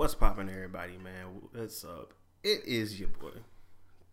What's 0.00 0.14
poppin', 0.14 0.48
everybody, 0.48 0.96
man? 0.96 1.42
What's 1.52 1.84
up? 1.84 2.14
It 2.42 2.64
is 2.64 2.98
your 2.98 3.10
boy, 3.10 3.32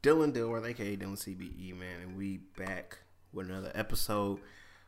Dylan 0.03 0.33
Dilworth, 0.33 0.67
aka 0.67 0.97
Dylan 0.97 1.15
CBE, 1.15 1.79
man, 1.79 2.01
and 2.01 2.17
we 2.17 2.41
back 2.57 2.97
with 3.31 3.49
another 3.49 3.71
episode 3.73 4.39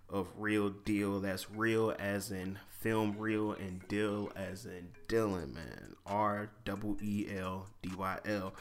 of 0.10 0.28
Reel 0.38 0.72
Dyl. 0.84 1.22
That's 1.22 1.50
reel 1.50 1.96
as 1.98 2.32
in 2.32 2.60
film 2.82 3.18
reel 3.18 3.54
and 3.54 3.88
deal 3.88 4.30
as 4.36 4.66
in 4.66 4.90
Dylan, 5.08 5.54
man. 5.56 5.96
R 6.06 6.52
double 6.66 6.98
E 7.02 7.28
L 7.34 7.68
D 7.82 7.92
Y 7.98 8.18
L. 8.26 8.54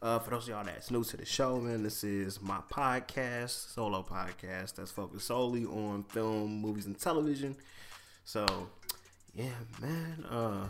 Uh, 0.00 0.18
for 0.18 0.30
those 0.30 0.44
of 0.44 0.48
y'all 0.48 0.64
that's 0.64 0.90
new 0.90 1.04
to 1.04 1.18
the 1.18 1.26
show, 1.26 1.60
man, 1.60 1.82
this 1.82 2.02
is 2.02 2.40
my 2.40 2.60
podcast, 2.72 3.74
solo 3.74 4.02
podcast 4.02 4.76
that's 4.76 4.90
focused 4.90 5.26
solely 5.26 5.66
on 5.66 6.04
film, 6.04 6.58
movies, 6.58 6.86
and 6.86 6.98
television. 6.98 7.54
So, 8.24 8.46
yeah, 9.34 9.50
man. 9.82 10.24
Uh, 10.30 10.68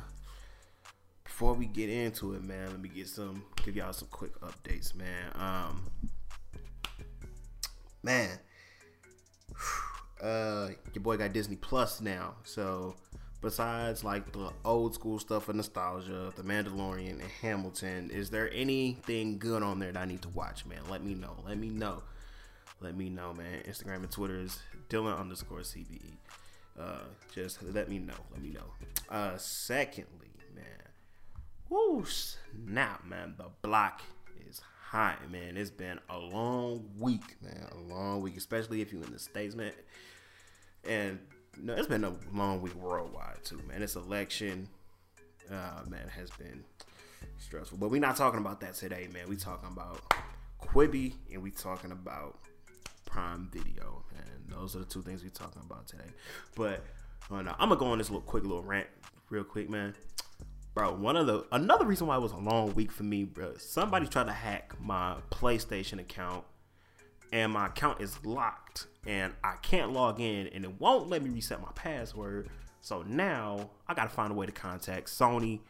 before 1.42 1.54
we 1.54 1.66
get 1.66 1.88
into 1.88 2.34
it, 2.34 2.44
man, 2.44 2.68
let 2.68 2.78
me 2.78 2.88
get 2.88 3.08
some, 3.08 3.42
give 3.64 3.74
y'all 3.74 3.92
some 3.92 4.06
quick 4.12 4.30
updates, 4.42 4.94
man. 4.94 5.32
Um, 5.34 5.90
man, 8.04 8.38
uh, 10.22 10.68
your 10.94 11.02
boy 11.02 11.16
got 11.16 11.32
Disney 11.32 11.56
Plus 11.56 12.00
now, 12.00 12.36
so 12.44 12.94
besides 13.40 14.04
like 14.04 14.30
the 14.30 14.52
old 14.64 14.94
school 14.94 15.18
stuff 15.18 15.48
and 15.48 15.56
nostalgia, 15.56 16.32
The 16.36 16.44
Mandalorian 16.44 17.20
and 17.20 17.30
Hamilton, 17.40 18.10
is 18.10 18.30
there 18.30 18.48
anything 18.52 19.40
good 19.40 19.64
on 19.64 19.80
there 19.80 19.90
that 19.90 20.00
I 20.00 20.04
need 20.04 20.22
to 20.22 20.28
watch, 20.28 20.64
man? 20.64 20.82
Let 20.88 21.02
me 21.02 21.14
know. 21.14 21.42
Let 21.44 21.58
me 21.58 21.70
know. 21.70 22.04
Let 22.80 22.96
me 22.96 23.10
know, 23.10 23.34
man. 23.34 23.64
Instagram 23.68 23.96
and 23.96 24.10
Twitter 24.12 24.38
is 24.38 24.60
Dylan 24.88 25.18
underscore 25.18 25.62
CBE. 25.62 26.12
Uh, 26.78 27.00
just 27.34 27.64
let 27.64 27.88
me 27.88 27.98
know. 27.98 28.14
Let 28.30 28.40
me 28.40 28.50
know. 28.50 28.66
Uh, 29.08 29.36
secondly, 29.38 30.30
man, 30.54 30.91
whoo, 31.72 32.04
snap, 32.04 33.04
man. 33.06 33.34
The 33.38 33.46
block 33.62 34.02
is 34.48 34.60
hot, 34.90 35.30
man. 35.30 35.56
It's 35.56 35.70
been 35.70 35.98
a 36.10 36.18
long 36.18 36.84
week, 36.98 37.36
man. 37.42 37.66
A 37.72 37.94
long 37.94 38.20
week, 38.20 38.36
especially 38.36 38.82
if 38.82 38.92
you're 38.92 39.02
in 39.02 39.12
the 39.12 39.18
States, 39.18 39.54
man. 39.54 39.72
And 40.86 41.18
no, 41.60 41.74
it's 41.74 41.86
been 41.86 42.04
a 42.04 42.12
long 42.32 42.60
week 42.60 42.74
worldwide 42.74 43.42
too, 43.42 43.60
man. 43.68 43.80
This 43.80 43.96
election, 43.96 44.68
uh, 45.50 45.82
man, 45.88 46.08
has 46.08 46.30
been 46.32 46.62
stressful. 47.38 47.78
But 47.78 47.90
we're 47.90 48.00
not 48.00 48.16
talking 48.16 48.40
about 48.40 48.60
that 48.60 48.74
today, 48.74 49.08
man. 49.12 49.28
We 49.28 49.36
talking 49.36 49.70
about 49.72 50.02
Quibi 50.60 51.14
and 51.32 51.42
we 51.42 51.50
talking 51.50 51.92
about 51.92 52.38
Prime 53.06 53.48
Video, 53.50 54.04
and 54.18 54.54
those 54.54 54.76
are 54.76 54.80
the 54.80 54.84
two 54.84 55.02
things 55.02 55.24
we 55.24 55.30
talking 55.30 55.62
about 55.64 55.86
today. 55.86 56.10
But 56.54 56.84
uh, 57.30 57.36
I'm 57.36 57.70
gonna 57.70 57.76
go 57.76 57.86
on 57.86 57.98
this 57.98 58.10
little 58.10 58.20
quick 58.20 58.42
little 58.42 58.62
rant, 58.62 58.88
real 59.30 59.44
quick, 59.44 59.70
man. 59.70 59.94
Bro, 60.74 60.94
one 60.94 61.16
of 61.16 61.26
the 61.26 61.44
another 61.52 61.84
reason 61.84 62.06
why 62.06 62.16
it 62.16 62.20
was 62.22 62.32
a 62.32 62.38
long 62.38 62.74
week 62.74 62.90
for 62.90 63.02
me, 63.02 63.24
bro. 63.24 63.56
Somebody 63.58 64.06
tried 64.06 64.26
to 64.26 64.32
hack 64.32 64.74
my 64.80 65.16
PlayStation 65.30 66.00
account, 66.00 66.44
and 67.32 67.52
my 67.52 67.66
account 67.66 68.00
is 68.00 68.24
locked 68.24 68.86
and 69.06 69.32
I 69.42 69.54
can't 69.62 69.92
log 69.92 70.20
in 70.20 70.46
and 70.48 70.64
it 70.64 70.80
won't 70.80 71.08
let 71.08 71.22
me 71.22 71.30
reset 71.30 71.60
my 71.60 71.72
password. 71.74 72.48
So 72.80 73.02
now 73.02 73.70
I 73.88 73.94
gotta 73.94 74.10
find 74.10 74.30
a 74.30 74.34
way 74.34 74.46
to 74.46 74.52
contact 74.52 75.08
Sony 75.08 75.60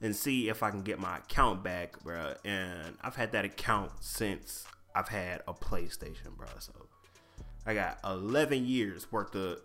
and 0.00 0.16
see 0.16 0.48
if 0.48 0.62
I 0.62 0.70
can 0.70 0.82
get 0.82 0.98
my 0.98 1.18
account 1.18 1.62
back, 1.62 2.02
bro. 2.02 2.34
And 2.44 2.96
I've 3.02 3.14
had 3.14 3.32
that 3.32 3.44
account 3.44 3.92
since 4.00 4.64
I've 4.94 5.08
had 5.08 5.42
a 5.46 5.54
PlayStation, 5.54 6.36
bro. 6.36 6.48
So 6.58 6.72
I 7.66 7.74
got 7.74 7.98
11 8.04 8.66
years 8.66 9.12
worth 9.12 9.34
of 9.34 9.60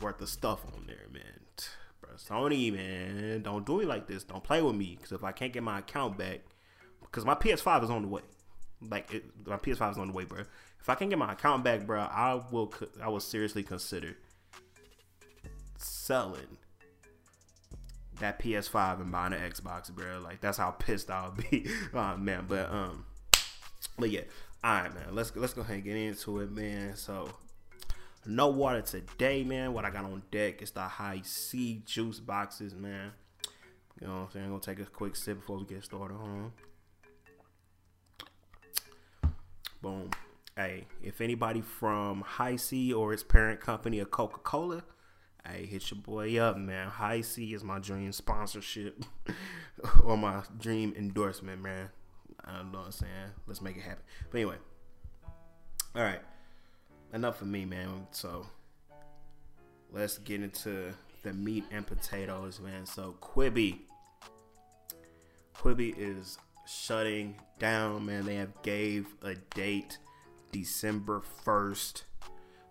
worth 0.00 0.20
of 0.20 0.28
stuff 0.28 0.64
on 0.74 0.86
there, 0.86 1.06
man. 1.12 1.40
Sony, 2.28 2.72
man, 2.72 3.42
don't 3.42 3.64
do 3.64 3.78
me 3.78 3.84
like 3.84 4.06
this. 4.06 4.24
Don't 4.24 4.44
play 4.44 4.60
with 4.62 4.74
me, 4.74 4.96
because 4.96 5.12
if 5.12 5.24
I 5.24 5.32
can't 5.32 5.52
get 5.52 5.62
my 5.62 5.78
account 5.78 6.18
back, 6.18 6.40
because 7.00 7.24
my 7.24 7.34
PS5 7.34 7.84
is 7.84 7.90
on 7.90 8.02
the 8.02 8.08
way. 8.08 8.22
Like 8.82 9.12
it, 9.12 9.24
my 9.46 9.56
PS5 9.56 9.92
is 9.92 9.98
on 9.98 10.08
the 10.08 10.12
way, 10.12 10.24
bro. 10.24 10.42
If 10.80 10.88
I 10.88 10.94
can 10.94 11.08
get 11.08 11.18
my 11.18 11.32
account 11.32 11.64
back, 11.64 11.86
bro, 11.86 12.00
I 12.00 12.40
will. 12.50 12.72
I 13.02 13.08
will 13.08 13.20
seriously 13.20 13.62
consider 13.62 14.16
selling 15.76 16.58
that 18.20 18.38
PS5 18.38 19.00
and 19.00 19.12
buying 19.12 19.32
an 19.32 19.40
Xbox, 19.50 19.90
bro. 19.90 20.20
Like 20.20 20.40
that's 20.40 20.58
how 20.58 20.70
pissed 20.70 21.10
I'll 21.10 21.32
be, 21.32 21.68
oh, 21.94 22.16
man. 22.16 22.46
But 22.48 22.70
um, 22.70 23.04
but 23.98 24.10
yeah, 24.10 24.22
all 24.64 24.82
right, 24.82 24.94
man. 24.94 25.14
Let's 25.14 25.34
let's 25.36 25.52
go 25.52 25.60
ahead 25.62 25.76
and 25.76 25.84
get 25.84 25.96
into 25.96 26.40
it, 26.40 26.50
man. 26.50 26.96
So. 26.96 27.28
No 28.26 28.48
water 28.48 28.82
today, 28.82 29.42
man. 29.44 29.72
What 29.72 29.84
I 29.84 29.90
got 29.90 30.04
on 30.04 30.22
deck 30.30 30.60
is 30.60 30.72
the 30.72 30.82
Hi-C 30.82 31.82
juice 31.86 32.20
boxes, 32.20 32.74
man. 32.74 33.12
You 34.00 34.06
know 34.06 34.14
what 34.14 34.20
I'm 34.20 34.30
saying? 34.32 34.44
I'm 34.44 34.50
gonna 34.52 34.62
take 34.62 34.80
a 34.80 34.84
quick 34.84 35.16
sip 35.16 35.40
before 35.40 35.58
we 35.58 35.64
get 35.64 35.84
started. 35.84 36.14
On. 36.14 36.52
Boom. 39.80 40.10
Hey, 40.56 40.86
if 41.02 41.22
anybody 41.22 41.62
from 41.62 42.20
Hi-C 42.20 42.92
or 42.92 43.14
its 43.14 43.22
parent 43.22 43.60
company 43.60 43.98
of 44.00 44.10
Coca 44.10 44.38
Cola, 44.40 44.82
hey, 45.46 45.64
hit 45.64 45.90
your 45.90 46.00
boy 46.00 46.38
up, 46.38 46.58
man. 46.58 46.88
Hi-C 46.88 47.54
is 47.54 47.64
my 47.64 47.78
dream 47.78 48.12
sponsorship 48.12 49.02
or 50.04 50.18
my 50.18 50.42
dream 50.58 50.92
endorsement, 50.96 51.62
man. 51.62 51.88
I 52.44 52.58
don't 52.58 52.72
know 52.72 52.78
what 52.78 52.86
I'm 52.86 52.92
saying. 52.92 53.30
Let's 53.46 53.62
make 53.62 53.76
it 53.78 53.82
happen. 53.82 54.02
But 54.30 54.38
anyway, 54.38 54.56
all 55.94 56.02
right. 56.02 56.20
Enough 57.12 57.42
of 57.42 57.48
me, 57.48 57.64
man. 57.64 58.06
So 58.12 58.46
let's 59.92 60.18
get 60.18 60.42
into 60.42 60.92
the 61.22 61.32
meat 61.32 61.64
and 61.70 61.86
potatoes, 61.86 62.60
man. 62.60 62.86
So 62.86 63.16
Quibi. 63.20 63.78
Quibi 65.56 65.94
is 65.96 66.38
shutting 66.66 67.34
down, 67.58 68.06
man. 68.06 68.24
They 68.24 68.36
have 68.36 68.62
gave 68.62 69.06
a 69.22 69.34
date. 69.54 69.98
December 70.52 71.22
1st 71.44 72.02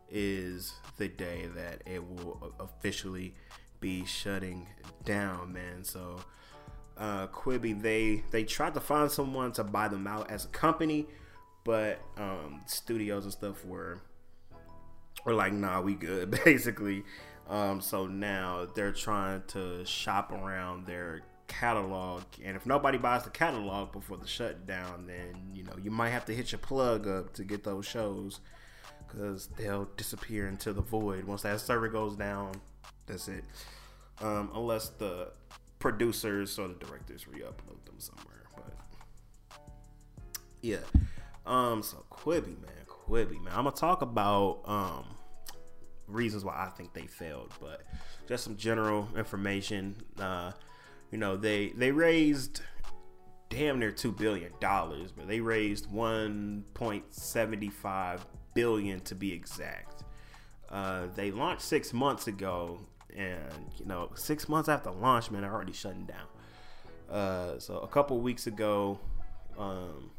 is 0.09 0.73
the 0.97 1.07
day 1.07 1.47
that 1.55 1.81
it 1.85 2.03
will 2.03 2.53
officially 2.59 3.33
be 3.79 4.05
shutting 4.05 4.67
down, 5.05 5.53
man. 5.53 5.83
So 5.83 6.19
uh 6.97 7.27
Quibi 7.27 7.81
they 7.81 8.23
they 8.31 8.43
tried 8.43 8.73
to 8.73 8.81
find 8.81 9.09
someone 9.09 9.53
to 9.53 9.63
buy 9.63 9.87
them 9.87 10.07
out 10.07 10.29
as 10.29 10.45
a 10.45 10.49
company, 10.49 11.07
but 11.63 12.01
um 12.17 12.61
studios 12.65 13.23
and 13.23 13.31
stuff 13.31 13.63
were 13.65 14.01
were 15.25 15.33
like, 15.33 15.53
nah, 15.53 15.81
we 15.81 15.95
good, 15.95 16.31
basically. 16.45 17.03
Um, 17.49 17.81
so 17.81 18.05
now 18.05 18.67
they're 18.75 18.91
trying 18.91 19.43
to 19.47 19.83
shop 19.85 20.31
around 20.31 20.85
their 20.85 21.23
catalog 21.49 22.21
and 22.45 22.55
if 22.55 22.67
nobody 22.67 22.99
buys 22.99 23.23
the 23.23 23.29
catalog 23.31 23.91
before 23.91 24.17
the 24.17 24.27
shutdown 24.27 25.07
then 25.07 25.33
you 25.51 25.63
know 25.63 25.73
you 25.81 25.89
might 25.89 26.11
have 26.11 26.23
to 26.23 26.33
hit 26.33 26.51
your 26.51 26.59
plug 26.59 27.07
up 27.07 27.33
to 27.33 27.43
get 27.43 27.63
those 27.63 27.87
shows 27.87 28.39
because 29.07 29.47
they'll 29.57 29.89
disappear 29.97 30.47
into 30.47 30.71
the 30.71 30.81
void. 30.81 31.23
Once 31.25 31.41
that 31.41 31.59
server 31.59 31.89
goes 31.89 32.15
down 32.15 32.53
that's 33.07 33.27
it. 33.27 33.43
Um, 34.21 34.51
unless 34.53 34.89
the 34.89 35.31
producers 35.79 36.59
or 36.59 36.67
the 36.67 36.75
directors 36.75 37.27
re-upload 37.27 37.83
them 37.85 37.95
somewhere 37.97 38.43
but 38.55 39.59
yeah. 40.61 40.77
Um 41.47 41.81
so 41.81 42.05
quibi 42.11 42.61
man 42.61 42.78
quibi 43.09 43.41
man 43.41 43.53
i'm 43.53 43.63
gonna 43.63 43.71
talk 43.71 44.01
about 44.01 44.61
um 44.65 45.05
reasons 46.07 46.43
why 46.43 46.53
i 46.53 46.69
think 46.69 46.93
they 46.93 47.07
failed 47.07 47.51
but 47.59 47.81
just 48.27 48.43
some 48.43 48.55
general 48.55 49.07
information 49.15 49.95
uh 50.19 50.51
you 51.11 51.17
know 51.17 51.35
they 51.35 51.69
they 51.69 51.91
raised 51.91 52.61
damn 53.49 53.79
near 53.79 53.91
two 53.91 54.11
billion 54.11 54.51
dollars, 54.59 55.11
but 55.11 55.27
they 55.27 55.39
raised 55.39 55.91
one 55.91 56.63
point 56.73 57.03
seventy 57.13 57.69
five 57.69 58.25
billion 58.53 58.99
to 59.01 59.15
be 59.15 59.33
exact. 59.33 60.03
Uh, 60.69 61.07
they 61.15 61.31
launched 61.31 61.63
six 61.63 61.91
months 61.93 62.27
ago, 62.27 62.79
and 63.15 63.51
you 63.77 63.85
know 63.85 64.11
six 64.15 64.47
months 64.47 64.69
after 64.69 64.91
launch, 64.91 65.31
man, 65.31 65.41
they're 65.41 65.53
already 65.53 65.73
shutting 65.73 66.05
down. 66.05 67.15
Uh, 67.15 67.59
so 67.59 67.79
a 67.79 67.87
couple 67.87 68.19
weeks 68.21 68.45
ago, 68.45 68.99
um, 69.57 70.11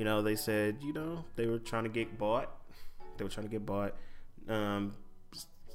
you 0.00 0.06
know 0.06 0.22
they 0.22 0.34
said 0.34 0.78
you 0.80 0.94
know 0.94 1.26
they 1.36 1.46
were 1.46 1.58
trying 1.58 1.82
to 1.82 1.90
get 1.90 2.16
bought. 2.16 2.50
They 3.18 3.24
were 3.24 3.28
trying 3.28 3.46
to 3.46 3.50
get 3.50 3.66
bought. 3.66 3.94
Um, 4.48 4.94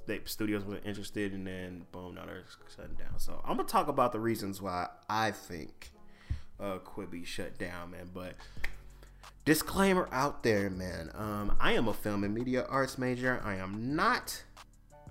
the 0.07 0.19
studios 0.25 0.65
were 0.65 0.79
interested, 0.83 1.31
and 1.31 1.45
then 1.45 1.85
boom, 1.91 2.15
now 2.15 2.25
they're 2.25 2.43
shutting 2.75 2.95
down. 2.95 3.19
So 3.19 3.39
I'm 3.45 3.55
gonna 3.55 3.69
talk 3.69 3.87
about 3.87 4.13
the 4.13 4.19
reasons 4.19 4.63
why 4.63 4.87
I 5.07 5.29
think 5.29 5.91
uh, 6.59 6.79
Quibi 6.79 7.23
shut 7.23 7.59
down, 7.59 7.91
man. 7.91 8.09
But 8.11 8.33
disclaimer 9.45 10.09
out 10.11 10.41
there, 10.41 10.71
man. 10.71 11.11
Um, 11.13 11.55
I 11.59 11.73
am 11.73 11.87
a 11.87 11.93
film 11.93 12.23
and 12.23 12.33
media 12.33 12.65
arts 12.67 12.97
major. 12.97 13.39
I 13.45 13.57
am 13.57 13.95
not. 13.95 14.43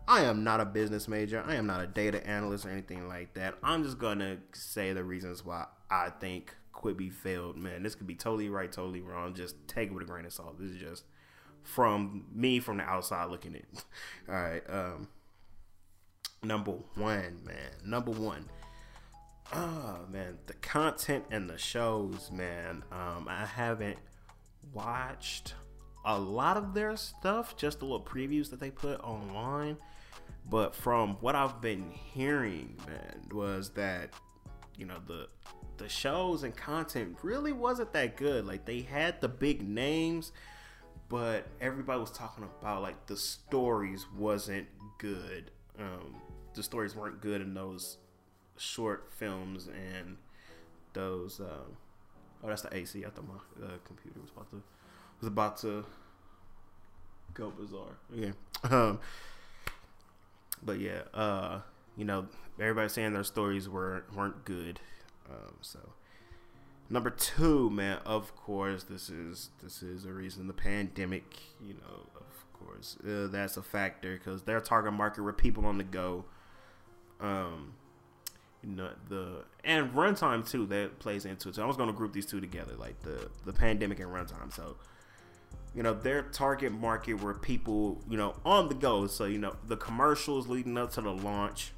I 0.08 0.22
am 0.24 0.42
not 0.42 0.60
a 0.60 0.64
business 0.64 1.06
major. 1.06 1.44
I 1.46 1.54
am 1.54 1.68
not 1.68 1.80
a 1.80 1.86
data 1.86 2.26
analyst 2.26 2.66
or 2.66 2.70
anything 2.70 3.06
like 3.06 3.34
that. 3.34 3.54
I'm 3.62 3.84
just 3.84 4.00
gonna 4.00 4.38
say 4.54 4.92
the 4.92 5.04
reasons 5.04 5.44
why 5.44 5.66
I 5.88 6.10
think 6.10 6.52
Quibi 6.74 7.12
failed, 7.12 7.56
man. 7.56 7.82
This 7.82 7.94
could 7.94 8.06
be 8.06 8.14
totally 8.14 8.48
right, 8.48 8.70
totally 8.70 9.00
wrong. 9.00 9.34
Just 9.34 9.56
take 9.68 9.90
it 9.90 9.94
with 9.94 10.02
a 10.02 10.06
grain 10.06 10.26
of 10.26 10.32
salt. 10.32 10.58
This 10.58 10.72
is 10.72 10.80
just 10.80 11.04
from 11.62 12.26
me 12.32 12.60
from 12.60 12.76
the 12.78 12.84
outside 12.84 13.30
looking 13.30 13.54
in. 13.54 13.66
All 14.28 14.34
right. 14.34 14.62
Um, 14.68 15.08
number 16.42 16.72
one, 16.94 17.40
man. 17.44 17.72
Number 17.84 18.10
one. 18.10 18.48
Oh 19.52 20.00
man. 20.10 20.38
The 20.46 20.54
content 20.54 21.24
and 21.30 21.48
the 21.48 21.58
shows, 21.58 22.30
man, 22.30 22.84
um, 22.92 23.26
I 23.28 23.46
haven't 23.46 23.98
watched 24.72 25.54
a 26.04 26.18
lot 26.18 26.56
of 26.56 26.74
their 26.74 26.96
stuff, 26.96 27.56
just 27.56 27.78
the 27.78 27.86
little 27.86 28.04
previews 28.04 28.50
that 28.50 28.60
they 28.60 28.70
put 28.70 29.00
online. 29.00 29.78
But 30.48 30.74
from 30.74 31.14
what 31.20 31.34
I've 31.34 31.60
been 31.62 31.90
hearing, 31.90 32.76
man, 32.86 33.28
was 33.32 33.70
that 33.70 34.10
you 34.76 34.84
know 34.84 34.98
the 35.06 35.28
the 35.78 35.88
shows 35.88 36.42
and 36.42 36.56
content 36.56 37.18
really 37.22 37.52
wasn't 37.52 37.92
that 37.92 38.16
good. 38.16 38.46
Like 38.46 38.64
they 38.64 38.80
had 38.82 39.20
the 39.20 39.28
big 39.28 39.66
names, 39.66 40.32
but 41.08 41.46
everybody 41.60 42.00
was 42.00 42.10
talking 42.10 42.44
about 42.44 42.82
like 42.82 43.06
the 43.06 43.16
stories 43.16 44.06
wasn't 44.16 44.66
good. 44.98 45.50
Um, 45.78 46.16
the 46.54 46.62
stories 46.62 46.94
weren't 46.94 47.20
good 47.20 47.40
in 47.40 47.54
those 47.54 47.98
short 48.56 49.10
films 49.12 49.68
and 49.68 50.16
those. 50.92 51.40
Um, 51.40 51.76
oh, 52.42 52.48
that's 52.48 52.62
the 52.62 52.74
AC. 52.74 53.04
I 53.04 53.10
thought 53.10 53.26
my 53.26 53.66
uh, 53.66 53.70
computer 53.84 54.20
was 54.20 54.30
about 54.30 54.50
to 54.50 54.62
was 55.20 55.28
about 55.28 55.56
to 55.58 55.84
go 57.34 57.50
bizarre. 57.50 57.96
Yeah. 58.12 58.32
Um, 58.70 59.00
but 60.62 60.80
yeah, 60.80 61.02
uh, 61.12 61.60
you 61.96 62.04
know, 62.04 62.26
everybody 62.58 62.88
saying 62.88 63.12
their 63.12 63.24
stories 63.24 63.68
were 63.68 64.04
weren't 64.14 64.44
good. 64.44 64.80
Um, 65.30 65.54
so 65.60 65.78
number 66.90 67.10
two, 67.10 67.70
man, 67.70 67.98
of 68.04 68.34
course, 68.36 68.84
this 68.84 69.08
is 69.08 69.50
this 69.62 69.82
is 69.82 70.04
a 70.04 70.12
reason 70.12 70.46
the 70.46 70.52
pandemic. 70.52 71.24
You 71.60 71.74
know, 71.74 72.06
of 72.16 72.52
course, 72.52 72.96
uh, 73.06 73.28
that's 73.30 73.56
a 73.56 73.62
factor 73.62 74.16
because 74.16 74.42
their 74.42 74.60
target 74.60 74.92
market 74.92 75.22
were 75.22 75.32
people 75.32 75.66
on 75.66 75.78
the 75.78 75.84
go. 75.84 76.24
Um, 77.20 77.74
you 78.64 78.76
know 78.76 78.90
the 79.08 79.44
and 79.62 79.92
runtime 79.92 80.48
too 80.48 80.66
that 80.66 80.98
plays 80.98 81.24
into 81.24 81.48
it. 81.48 81.54
So 81.54 81.62
I 81.62 81.66
was 81.66 81.76
gonna 81.76 81.92
group 81.92 82.12
these 82.12 82.26
two 82.26 82.40
together, 82.40 82.74
like 82.78 83.00
the 83.02 83.30
the 83.44 83.52
pandemic 83.52 84.00
and 84.00 84.10
runtime. 84.10 84.52
So 84.52 84.76
you 85.74 85.82
know 85.82 85.94
their 85.94 86.22
target 86.22 86.72
market 86.72 87.14
were 87.14 87.34
people 87.34 88.00
you 88.08 88.16
know 88.16 88.34
on 88.44 88.68
the 88.68 88.74
go. 88.74 89.06
So 89.06 89.24
you 89.26 89.38
know 89.38 89.56
the 89.66 89.76
commercials 89.76 90.48
leading 90.48 90.78
up 90.78 90.92
to 90.92 91.00
the 91.00 91.12
launch. 91.12 91.72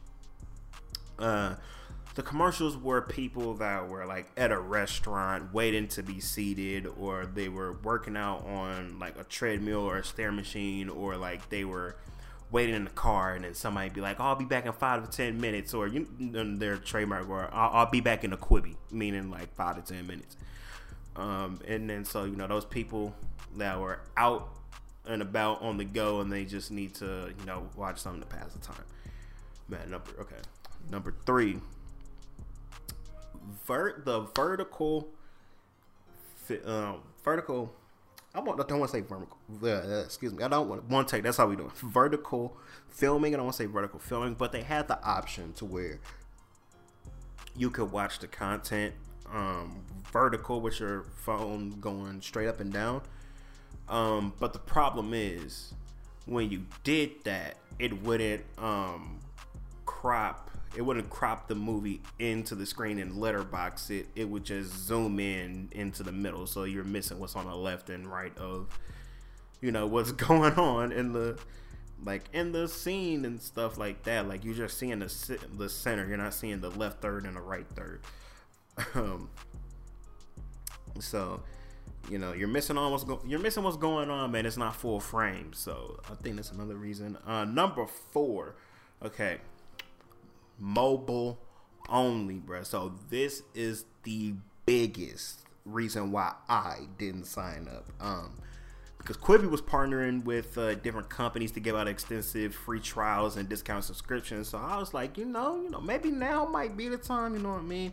Uh, 1.18 1.54
the 2.16 2.22
commercials 2.22 2.78
were 2.78 3.02
people 3.02 3.54
that 3.54 3.88
were 3.88 4.06
like 4.06 4.26
at 4.38 4.50
a 4.50 4.58
restaurant 4.58 5.52
waiting 5.52 5.86
to 5.86 6.02
be 6.02 6.18
seated 6.18 6.86
or 6.98 7.26
they 7.26 7.50
were 7.50 7.74
working 7.84 8.16
out 8.16 8.42
on 8.46 8.98
like 8.98 9.18
a 9.18 9.24
treadmill 9.24 9.80
or 9.80 9.98
a 9.98 10.04
stair 10.04 10.32
machine 10.32 10.88
or 10.88 11.18
like 11.18 11.50
they 11.50 11.62
were 11.62 11.94
waiting 12.50 12.74
in 12.74 12.84
the 12.84 12.90
car 12.90 13.34
and 13.34 13.44
then 13.44 13.52
somebody 13.52 13.90
be 13.90 14.00
like 14.00 14.18
oh, 14.18 14.24
i'll 14.24 14.34
be 14.34 14.46
back 14.46 14.64
in 14.64 14.72
five 14.72 15.08
to 15.08 15.14
ten 15.14 15.38
minutes 15.38 15.74
or 15.74 15.86
you 15.86 16.08
their 16.18 16.78
trademark 16.78 17.28
or 17.28 17.50
I'll, 17.52 17.80
I'll, 17.80 17.90
be 17.90 18.00
back 18.00 18.24
in 18.24 18.32
a 18.32 18.36
Quibi," 18.38 18.76
meaning 18.90 19.30
like 19.30 19.54
five 19.54 19.76
to 19.76 19.92
ten 19.92 20.06
minutes. 20.06 20.36
Um, 21.16 21.60
and 21.68 21.88
then 21.88 22.06
so 22.06 22.24
you 22.24 22.36
know 22.36 22.46
those 22.46 22.64
people 22.64 23.14
that 23.56 23.78
were 23.78 24.00
out 24.16 24.48
and 25.06 25.20
about 25.20 25.60
on 25.60 25.76
the 25.76 25.84
go 25.84 26.20
and 26.22 26.32
they 26.32 26.46
just 26.46 26.70
need 26.70 26.94
to 26.94 27.34
you 27.38 27.46
know 27.46 27.68
watch 27.76 27.98
something 27.98 28.22
to 28.22 28.26
pass 28.26 28.54
the 28.54 28.60
time. 28.60 28.84
Man 29.68 29.90
number 29.90 30.12
okay 30.18 30.36
number 30.90 31.14
three 31.26 31.60
vert 33.66 34.04
the 34.04 34.22
vertical 34.34 35.08
um, 36.64 37.00
vertical 37.24 37.74
I, 38.36 38.40
don't 38.40 38.56
want 38.58 38.68
to 38.68 38.88
say 38.88 39.00
vertical. 39.00 39.38
Excuse 40.04 40.34
me. 40.34 40.44
I 40.44 40.48
don't 40.48 40.68
want 40.68 40.84
one 40.90 41.06
take. 41.06 41.22
That's 41.22 41.38
how 41.38 41.46
we 41.46 41.56
do 41.56 41.66
it. 41.66 41.72
Vertical 41.72 42.54
filming. 42.90 43.32
I 43.32 43.38
don't 43.38 43.46
want 43.46 43.56
to 43.56 43.62
say 43.62 43.66
vertical 43.66 43.98
filming, 43.98 44.34
but 44.34 44.52
they 44.52 44.62
had 44.62 44.88
the 44.88 45.02
option 45.02 45.54
to 45.54 45.64
where 45.64 46.00
you 47.56 47.70
could 47.70 47.90
watch 47.90 48.18
the 48.18 48.26
content 48.26 48.92
um, 49.32 49.82
vertical 50.12 50.60
with 50.60 50.80
your 50.80 51.04
phone 51.16 51.80
going 51.80 52.20
straight 52.20 52.46
up 52.46 52.60
and 52.60 52.70
down. 52.70 53.00
Um, 53.88 54.34
but 54.38 54.52
the 54.52 54.58
problem 54.58 55.14
is 55.14 55.72
when 56.26 56.50
you 56.50 56.66
did 56.84 57.24
that, 57.24 57.56
it 57.78 58.02
wouldn't 58.02 58.44
um, 58.58 59.20
crop 59.86 60.50
it 60.76 60.82
wouldn't 60.82 61.08
crop 61.10 61.48
the 61.48 61.54
movie 61.54 62.02
into 62.18 62.54
the 62.54 62.66
screen 62.66 62.98
and 62.98 63.16
letterbox 63.16 63.90
it. 63.90 64.08
It 64.14 64.28
would 64.28 64.44
just 64.44 64.72
zoom 64.72 65.18
in 65.18 65.68
into 65.72 66.02
the 66.02 66.12
middle, 66.12 66.46
so 66.46 66.64
you're 66.64 66.84
missing 66.84 67.18
what's 67.18 67.34
on 67.34 67.46
the 67.46 67.54
left 67.54 67.88
and 67.88 68.06
right 68.06 68.36
of, 68.36 68.68
you 69.60 69.72
know, 69.72 69.86
what's 69.86 70.12
going 70.28 70.54
on 70.54 70.92
in 70.92 71.12
the, 71.12 71.38
like 72.04 72.24
in 72.32 72.52
the 72.52 72.68
scene 72.68 73.24
and 73.24 73.40
stuff 73.40 73.78
like 73.78 74.02
that. 74.04 74.28
Like 74.28 74.44
you're 74.44 74.54
just 74.54 74.78
seeing 74.78 74.98
the 74.98 75.38
the 75.56 75.68
center. 75.68 76.06
You're 76.06 76.18
not 76.18 76.34
seeing 76.34 76.60
the 76.60 76.70
left 76.70 77.00
third 77.00 77.24
and 77.24 77.36
the 77.36 77.40
right 77.40 77.66
third. 77.74 78.00
Um. 78.94 79.30
So, 81.00 81.42
you 82.10 82.18
know, 82.18 82.32
you're 82.32 82.48
missing 82.48 82.76
almost 82.78 83.06
go- 83.06 83.22
you're 83.26 83.38
missing 83.40 83.62
what's 83.64 83.76
going 83.76 84.10
on, 84.10 84.30
man. 84.32 84.46
It's 84.46 84.56
not 84.56 84.76
full 84.76 85.00
frame. 85.00 85.52
So 85.52 85.98
I 86.10 86.14
think 86.14 86.36
that's 86.36 86.50
another 86.50 86.76
reason. 86.76 87.16
Uh, 87.26 87.44
number 87.44 87.86
four. 87.86 88.56
Okay, 89.02 89.38
mobile 90.58 91.38
only, 91.88 92.34
bro. 92.34 92.62
So 92.62 92.94
this 93.10 93.42
is 93.54 93.84
the 94.02 94.34
biggest 94.64 95.40
reason 95.64 96.12
why 96.12 96.34
I 96.48 96.88
didn't 96.98 97.24
sign 97.24 97.68
up. 97.68 97.86
Um, 98.00 98.40
because 98.98 99.16
Quibi 99.16 99.48
was 99.48 99.62
partnering 99.62 100.24
with 100.24 100.58
uh, 100.58 100.74
different 100.74 101.08
companies 101.08 101.52
to 101.52 101.60
give 101.60 101.76
out 101.76 101.86
extensive 101.86 102.52
free 102.52 102.80
trials 102.80 103.36
and 103.36 103.48
discount 103.48 103.84
subscriptions. 103.84 104.48
So 104.48 104.58
I 104.58 104.78
was 104.78 104.92
like, 104.92 105.16
you 105.16 105.24
know, 105.24 105.62
you 105.62 105.70
know, 105.70 105.80
maybe 105.80 106.10
now 106.10 106.44
might 106.44 106.76
be 106.76 106.88
the 106.88 106.96
time. 106.96 107.34
You 107.34 107.40
know 107.40 107.50
what 107.50 107.60
I 107.60 107.62
mean? 107.62 107.92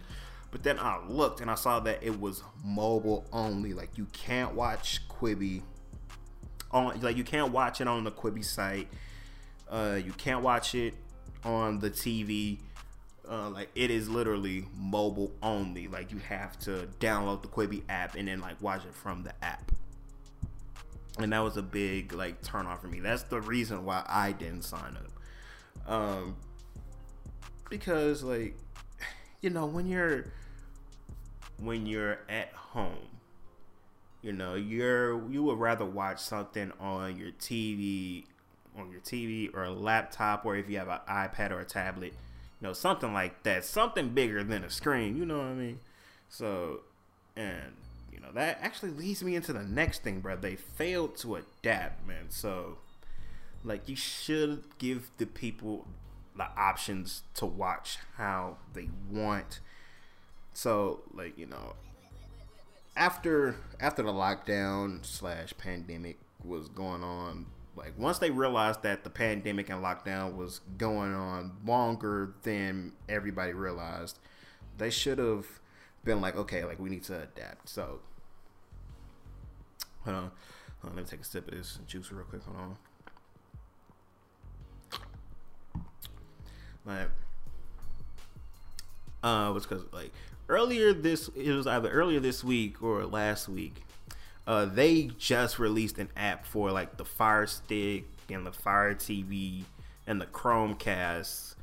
But 0.50 0.64
then 0.64 0.80
I 0.80 1.00
looked 1.08 1.40
and 1.40 1.52
I 1.52 1.56
saw 1.56 1.80
that 1.82 2.02
it 2.02 2.20
was 2.20 2.42
mobile 2.64 3.26
only. 3.32 3.74
Like 3.74 3.96
you 3.96 4.08
can't 4.12 4.56
watch 4.56 5.08
Quibi 5.08 5.62
on, 6.72 7.00
like 7.02 7.16
you 7.16 7.24
can't 7.24 7.52
watch 7.52 7.80
it 7.80 7.88
on 7.88 8.04
the 8.04 8.12
Quibi 8.12 8.44
site. 8.44 8.88
Uh, 9.70 10.00
you 10.04 10.14
can't 10.14 10.42
watch 10.42 10.74
it 10.74 10.96
on 11.46 11.80
the 11.80 11.90
TV. 11.90 12.60
Uh, 13.30 13.50
like 13.50 13.70
it 13.74 13.90
is 13.90 14.10
literally 14.10 14.66
mobile 14.78 15.32
only. 15.42 15.88
Like 15.88 16.12
you 16.12 16.20
have 16.20 16.60
to 16.60 16.88
download 17.00 17.42
the 17.42 17.48
Quibi 17.48 17.84
app 17.90 18.16
and 18.16 18.28
then 18.28 18.42
like 18.42 18.62
watch 18.62 18.86
it 18.86 18.94
from 18.94 19.24
the 19.24 19.34
app. 19.44 19.72
And 21.20 21.32
that 21.32 21.40
was 21.40 21.58
a 21.58 21.62
big 21.62 22.14
like 22.14 22.42
turn 22.42 22.66
off 22.66 22.82
for 22.82 22.88
me. 22.88 23.00
That's 23.00 23.24
the 23.24 23.40
reason 23.40 23.86
why 23.86 24.04
I 24.08 24.32
didn't 24.32 24.64
sign 24.64 24.98
up. 24.98 25.92
Um, 25.92 26.36
because 27.70 28.24
like 28.24 28.56
you 29.42 29.50
know 29.50 29.66
when 29.66 29.88
you're 29.88 30.26
when 31.58 31.86
you're 31.86 32.20
at 32.30 32.52
home 32.54 33.08
you 34.22 34.32
know 34.32 34.56
you're 34.56 35.30
you 35.30 35.44
would 35.44 35.58
rather 35.60 35.86
watch 35.86 36.20
something 36.20 36.72
on 36.80 37.18
your 37.18 37.32
tv 37.32 38.26
on 38.78 38.92
your 38.92 39.02
TV 39.02 39.54
or 39.54 39.64
a 39.64 39.72
laptop, 39.72 40.46
or 40.46 40.56
if 40.56 40.70
you 40.70 40.78
have 40.78 40.88
an 40.88 41.00
iPad 41.10 41.52
or 41.52 41.60
a 41.60 41.66
tablet, 41.66 42.14
you 42.62 42.68
know, 42.68 42.74
something 42.74 43.14
like 43.14 43.44
that, 43.44 43.66
something 43.66 44.10
bigger 44.10 44.44
than 44.44 44.64
a 44.64 44.70
screen. 44.70 45.18
You 45.18 45.26
know 45.26 45.38
what 45.38 45.48
I 45.48 45.54
mean? 45.54 45.80
So, 46.30 46.82
and 47.36 47.74
you 48.12 48.20
know 48.20 48.32
that 48.34 48.60
actually 48.62 48.92
leads 48.92 49.24
me 49.24 49.36
into 49.36 49.54
the 49.54 49.64
next 49.64 50.04
thing, 50.04 50.20
bro. 50.20 50.36
They 50.36 50.56
failed 50.56 51.18
to 51.18 51.36
adapt, 51.36 52.08
man. 52.08 52.30
So, 52.30 52.78
like, 53.64 53.88
you 53.88 53.96
should 53.96 54.64
give 54.78 55.12
the 55.18 55.26
people 55.26 55.88
the 56.36 56.48
options 56.58 57.24
to 57.36 57.46
watch 57.46 58.00
how 58.18 58.58
they 58.74 58.90
want. 59.12 59.60
So, 60.54 61.02
like, 61.14 61.38
you 61.38 61.46
know, 61.46 61.74
after 62.96 63.56
after 63.80 64.04
the 64.04 64.14
lockdown 64.14 65.06
slash 65.06 65.54
pandemic 65.58 66.18
was 66.44 66.68
going 66.68 67.04
on 67.04 67.46
like 67.76 67.98
once 67.98 68.20
they 68.20 68.30
realized 68.30 68.84
that 68.84 69.04
the 69.04 69.10
pandemic 69.10 69.70
and 69.70 69.84
lockdown 69.84 70.36
was 70.36 70.62
going 70.78 71.14
on 71.14 71.54
longer 71.66 72.34
than 72.44 72.94
everybody 73.10 73.54
realized, 73.54 74.20
they 74.78 74.90
should 74.90 75.18
have 75.18 75.46
been 76.04 76.22
like, 76.22 76.36
okay, 76.36 76.64
like 76.66 76.80
we 76.80 76.90
need 76.90 77.04
to 77.04 77.22
adapt. 77.22 77.70
So, 77.70 78.00
hold 80.04 80.16
on, 80.16 80.22
hold 80.82 80.92
on 80.92 80.96
let 80.96 80.98
me 80.98 81.04
take 81.04 81.22
a 81.22 81.24
sip 81.24 81.48
of 81.48 81.58
this 81.58 81.80
juice 81.88 82.12
real 82.12 82.26
quick. 82.26 82.44
Hold 82.44 82.58
on. 82.58 82.78
Like, 86.86 87.10
uh, 89.24 89.52
was 89.54 89.66
because 89.66 89.86
like 89.94 90.12
earlier 90.50 90.94
this 90.94 91.30
it 91.36 91.54
was 91.54 91.66
either 91.66 91.90
earlier 91.90 92.20
this 92.20 92.44
week 92.44 92.84
or 92.84 93.06
last 93.06 93.48
week 93.48 93.84
uh, 94.46 94.66
they 94.66 95.10
just 95.18 95.60
released 95.60 95.98
an 95.98 96.10
app 96.18 96.46
for 96.46 96.72
like 96.72 96.98
the 96.98 97.06
Fire 97.06 97.48
Stick 97.48 98.06
and 98.30 98.46
the 98.46 98.52
Fire 98.52 98.94
TV 98.94 99.64
and 100.06 100.20
the 100.20 100.26
Chromecast. 100.26 101.56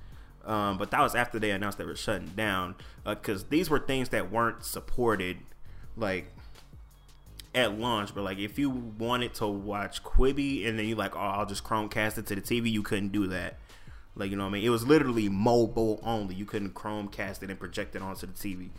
Um, 0.44 0.78
but 0.78 0.90
that 0.90 1.00
was 1.00 1.14
after 1.14 1.38
they 1.38 1.50
announced 1.50 1.76
they 1.76 1.84
were 1.84 1.94
shutting 1.94 2.28
down 2.28 2.74
because 3.04 3.42
uh, 3.42 3.46
these 3.50 3.68
were 3.68 3.78
things 3.78 4.08
that 4.10 4.30
weren't 4.30 4.64
supported 4.64 5.36
like 5.96 6.32
at 7.54 7.78
launch. 7.78 8.14
But 8.14 8.24
like 8.24 8.38
if 8.38 8.58
you 8.58 8.70
wanted 8.70 9.34
to 9.34 9.46
watch 9.46 10.02
Quibi 10.02 10.66
and 10.66 10.78
then 10.78 10.86
you 10.86 10.94
like, 10.94 11.14
oh, 11.14 11.20
I'll 11.20 11.46
just 11.46 11.64
Chromecast 11.64 12.16
it 12.18 12.26
to 12.26 12.34
the 12.34 12.40
TV, 12.40 12.70
you 12.70 12.82
couldn't 12.82 13.12
do 13.12 13.26
that. 13.28 13.58
Like 14.16 14.30
you 14.30 14.36
know 14.36 14.44
what 14.44 14.50
I 14.50 14.52
mean? 14.54 14.64
It 14.64 14.70
was 14.70 14.86
literally 14.86 15.28
mobile 15.28 16.00
only. 16.02 16.34
You 16.34 16.46
couldn't 16.46 16.74
Chromecast 16.74 17.42
it 17.42 17.50
and 17.50 17.58
project 17.58 17.94
it 17.94 18.02
onto 18.02 18.26
the 18.26 18.32
TV. 18.32 18.70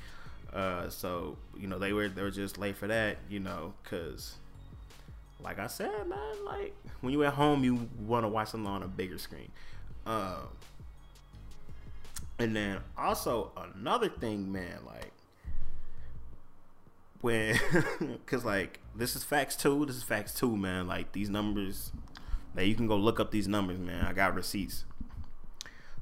Uh, 0.54 0.90
so 0.90 1.38
you 1.58 1.68
know 1.68 1.80
they 1.80 1.94
were 1.94 2.10
they 2.10 2.22
were 2.22 2.32
just 2.32 2.58
late 2.58 2.76
for 2.76 2.88
that, 2.88 3.18
you 3.30 3.40
know, 3.40 3.74
because 3.84 4.36
like 5.44 5.60
I 5.60 5.68
said, 5.68 6.08
man, 6.08 6.46
like 6.46 6.76
when 7.02 7.14
you 7.14 7.24
at 7.24 7.34
home, 7.34 7.64
you 7.64 7.88
want 8.00 8.24
to 8.24 8.28
watch 8.28 8.50
something 8.50 8.70
on 8.70 8.84
a 8.84 8.88
bigger 8.88 9.18
screen. 9.18 9.52
Um, 10.06 10.50
and 12.40 12.56
then 12.56 12.80
also 12.98 13.52
another 13.76 14.10
thing, 14.10 14.52
man, 14.52 14.80
like 14.86 15.12
when, 17.22 17.60
cause 18.26 18.44
like 18.44 18.80
this 18.96 19.16
is 19.16 19.24
facts 19.24 19.56
too. 19.56 19.86
This 19.86 19.96
is 19.96 20.04
facts 20.04 20.34
too, 20.34 20.56
man. 20.58 20.88
Like 20.88 21.12
these 21.12 21.30
numbers, 21.30 21.92
like 22.56 22.68
you 22.68 22.76
can 22.76 22.88
go 22.88 22.98
look 22.98 23.20
up 23.20 23.32
these 23.32 23.48
numbers, 23.48 23.80
man. 23.80 24.06
I 24.06 24.14
got 24.14 24.36
receipts. 24.36 24.86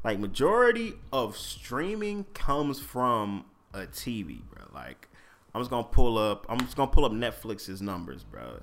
Like 0.03 0.17
majority 0.17 0.93
of 1.11 1.35
streaming 1.37 2.23
comes 2.33 2.79
from 2.79 3.45
a 3.73 3.79
TV, 3.81 4.41
bro. 4.49 4.65
Like 4.73 5.07
I'm 5.53 5.61
just 5.61 5.69
gonna 5.69 5.83
pull 5.83 6.17
up. 6.17 6.45
I'm 6.49 6.59
just 6.59 6.75
gonna 6.75 6.91
pull 6.91 7.05
up 7.05 7.11
Netflix's 7.11 7.81
numbers, 7.81 8.23
bro. 8.23 8.61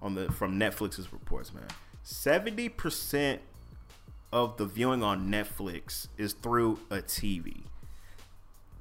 On 0.00 0.14
the 0.14 0.30
from 0.32 0.58
Netflix's 0.58 1.12
reports, 1.12 1.52
man. 1.52 1.66
Seventy 2.02 2.68
percent 2.68 3.40
of 4.32 4.56
the 4.56 4.64
viewing 4.64 5.02
on 5.02 5.30
Netflix 5.30 6.08
is 6.16 6.32
through 6.32 6.78
a 6.90 6.96
TV, 6.96 7.62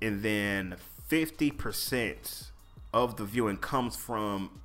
and 0.02 0.24
then 0.24 0.76
fifty 1.08 1.52
percent 1.52 2.52
of 2.94 3.18
the 3.18 3.26
viewing 3.26 3.58
comes 3.58 3.96
from 3.96 4.62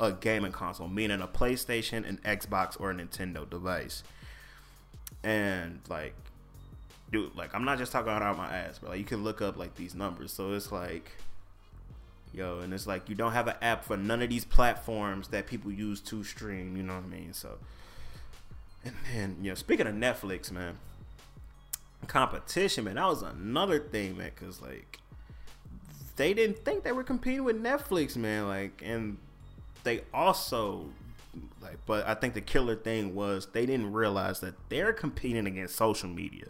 a 0.00 0.12
gaming 0.12 0.52
console, 0.52 0.88
meaning 0.88 1.20
a 1.20 1.26
PlayStation, 1.26 2.08
an 2.08 2.20
Xbox, 2.24 2.80
or 2.80 2.90
a 2.90 2.94
Nintendo 2.94 3.48
device. 3.48 4.02
And 5.24 5.80
like 5.88 6.14
dude, 7.10 7.34
like 7.36 7.54
I'm 7.54 7.64
not 7.64 7.78
just 7.78 7.92
talking 7.92 8.12
out 8.12 8.22
of 8.22 8.36
my 8.36 8.54
ass, 8.54 8.78
but 8.78 8.90
like 8.90 8.98
you 8.98 9.04
can 9.04 9.24
look 9.24 9.40
up 9.42 9.56
like 9.56 9.74
these 9.74 9.94
numbers. 9.94 10.32
So 10.32 10.52
it's 10.52 10.72
like, 10.72 11.12
yo, 12.32 12.60
and 12.60 12.72
it's 12.72 12.86
like 12.86 13.08
you 13.08 13.14
don't 13.14 13.32
have 13.32 13.48
an 13.48 13.56
app 13.62 13.84
for 13.84 13.96
none 13.96 14.22
of 14.22 14.28
these 14.28 14.44
platforms 14.44 15.28
that 15.28 15.46
people 15.46 15.70
use 15.70 16.00
to 16.02 16.24
stream. 16.24 16.76
You 16.76 16.82
know 16.82 16.96
what 16.96 17.04
I 17.04 17.08
mean? 17.08 17.32
So, 17.32 17.58
and 18.84 18.94
then 19.12 19.36
you 19.42 19.50
know, 19.50 19.54
speaking 19.54 19.86
of 19.86 19.94
Netflix, 19.94 20.50
man, 20.50 20.78
competition, 22.06 22.84
man, 22.84 22.96
that 22.96 23.06
was 23.06 23.22
another 23.22 23.78
thing, 23.78 24.16
man, 24.16 24.30
because 24.38 24.60
like 24.60 24.98
they 26.16 26.34
didn't 26.34 26.64
think 26.64 26.82
they 26.82 26.92
were 26.92 27.04
competing 27.04 27.44
with 27.44 27.62
Netflix, 27.62 28.16
man, 28.16 28.48
like, 28.48 28.82
and 28.84 29.18
they 29.84 30.02
also 30.12 30.86
like 31.62 31.78
but 31.86 32.06
i 32.06 32.14
think 32.14 32.34
the 32.34 32.40
killer 32.40 32.74
thing 32.74 33.14
was 33.14 33.46
they 33.52 33.64
didn't 33.66 33.92
realize 33.92 34.40
that 34.40 34.54
they're 34.68 34.92
competing 34.92 35.46
against 35.46 35.76
social 35.76 36.08
media 36.08 36.46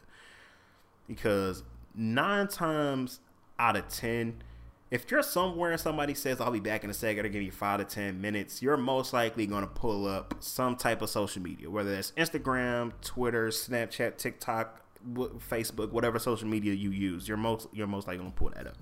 because 1.08 1.64
nine 1.94 2.46
times 2.46 3.20
out 3.58 3.76
of 3.76 3.88
ten, 3.88 4.42
if 4.90 5.10
you're 5.10 5.22
somewhere 5.22 5.72
and 5.72 5.80
somebody 5.80 6.14
says 6.14 6.40
I'll 6.40 6.50
be 6.50 6.60
back 6.60 6.84
in 6.84 6.90
a 6.90 6.94
second 6.94 7.24
to 7.24 7.28
give 7.28 7.42
you 7.42 7.50
five 7.50 7.80
to 7.80 7.84
ten 7.84 8.20
minutes, 8.20 8.62
you're 8.62 8.76
most 8.76 9.12
likely 9.12 9.46
going 9.46 9.62
to 9.62 9.68
pull 9.68 10.06
up 10.06 10.34
some 10.40 10.76
type 10.76 11.02
of 11.02 11.10
social 11.10 11.42
media, 11.42 11.68
whether 11.68 11.94
that's 11.94 12.12
Instagram, 12.12 12.92
Twitter, 13.02 13.48
Snapchat, 13.48 14.16
TikTok, 14.16 14.82
Facebook, 15.06 15.90
whatever 15.90 16.18
social 16.18 16.48
media 16.48 16.72
you 16.72 16.90
use. 16.90 17.26
You're 17.26 17.36
most 17.36 17.68
you're 17.72 17.86
most 17.86 18.06
likely 18.06 18.18
going 18.18 18.32
to 18.32 18.38
pull 18.38 18.50
that 18.50 18.66
up. 18.66 18.76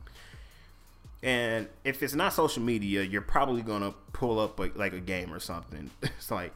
And 1.22 1.68
if 1.82 2.02
it's 2.02 2.14
not 2.14 2.32
social 2.34 2.62
media, 2.62 3.02
you're 3.02 3.22
probably 3.22 3.62
going 3.62 3.82
to 3.82 3.94
pull 4.12 4.38
up 4.38 4.60
a, 4.60 4.70
like 4.74 4.92
a 4.92 5.00
game 5.00 5.32
or 5.32 5.40
something. 5.40 5.90
it's 6.02 6.30
like 6.30 6.52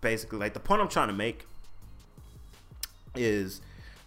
basically 0.00 0.38
like 0.38 0.54
the 0.54 0.60
point 0.60 0.82
I'm 0.82 0.88
trying 0.88 1.08
to 1.08 1.14
make 1.14 1.46
is 3.14 3.60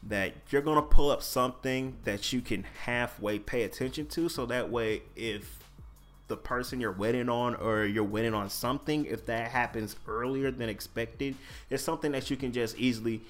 that 0.10 0.34
you're 0.50 0.62
going 0.62 0.78
to 0.78 0.82
pull 0.82 1.12
up 1.12 1.22
something 1.22 1.96
that 2.04 2.32
you 2.32 2.42
can 2.42 2.64
halfway 2.86 3.40
pay 3.40 3.64
attention 3.64 4.08
to 4.08 4.30
so 4.30 4.46
that 4.46 4.70
way 4.70 5.02
if 5.16 5.60
the 6.28 6.38
person 6.38 6.82
you're 6.82 6.92
waiting 6.92 7.30
on 7.30 7.56
or 7.56 7.86
you're 7.86 8.04
waiting 8.04 8.34
on 8.34 8.50
something 8.50 9.06
if 9.06 9.26
that 9.26 9.50
happens 9.52 9.96
earlier 10.08 10.52
than 10.52 10.70
expected 10.70 11.36
it's 11.70 11.84
something 11.84 12.12
that 12.12 12.30
you 12.30 12.36
can 12.36 12.52
just 12.52 12.78
easily 12.78 13.22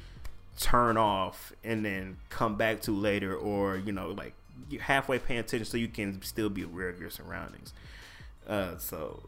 turn 0.59 0.97
off 0.97 1.53
and 1.63 1.85
then 1.85 2.17
come 2.29 2.55
back 2.55 2.81
to 2.81 2.91
later 2.91 3.35
or 3.35 3.77
you 3.77 3.91
know 3.91 4.09
like 4.09 4.33
you 4.69 4.79
halfway 4.79 5.19
paying 5.19 5.39
attention 5.39 5.65
so 5.65 5.77
you 5.77 5.87
can 5.87 6.21
still 6.21 6.49
be 6.49 6.63
aware 6.63 6.89
of 6.89 6.99
your 6.99 7.09
surroundings. 7.09 7.73
Uh, 8.47 8.77
so 8.77 9.21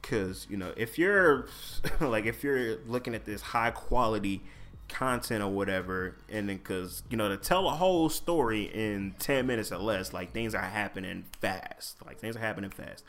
because 0.00 0.46
you 0.50 0.56
know 0.56 0.72
if 0.76 0.98
you're 0.98 1.46
like 2.00 2.26
if 2.26 2.42
you're 2.42 2.76
looking 2.86 3.14
at 3.14 3.24
this 3.24 3.40
high 3.40 3.70
quality 3.70 4.42
content 4.88 5.42
or 5.42 5.48
whatever 5.48 6.16
and 6.28 6.48
then 6.48 6.56
because 6.58 7.02
you 7.08 7.16
know 7.16 7.28
to 7.28 7.36
tell 7.36 7.66
a 7.66 7.70
whole 7.70 8.08
story 8.08 8.64
in 8.64 9.14
10 9.18 9.46
minutes 9.46 9.72
or 9.72 9.78
less 9.78 10.12
like 10.12 10.32
things 10.32 10.54
are 10.54 10.60
happening 10.60 11.24
fast. 11.40 11.96
Like 12.04 12.18
things 12.18 12.36
are 12.36 12.40
happening 12.40 12.70
fast. 12.70 13.04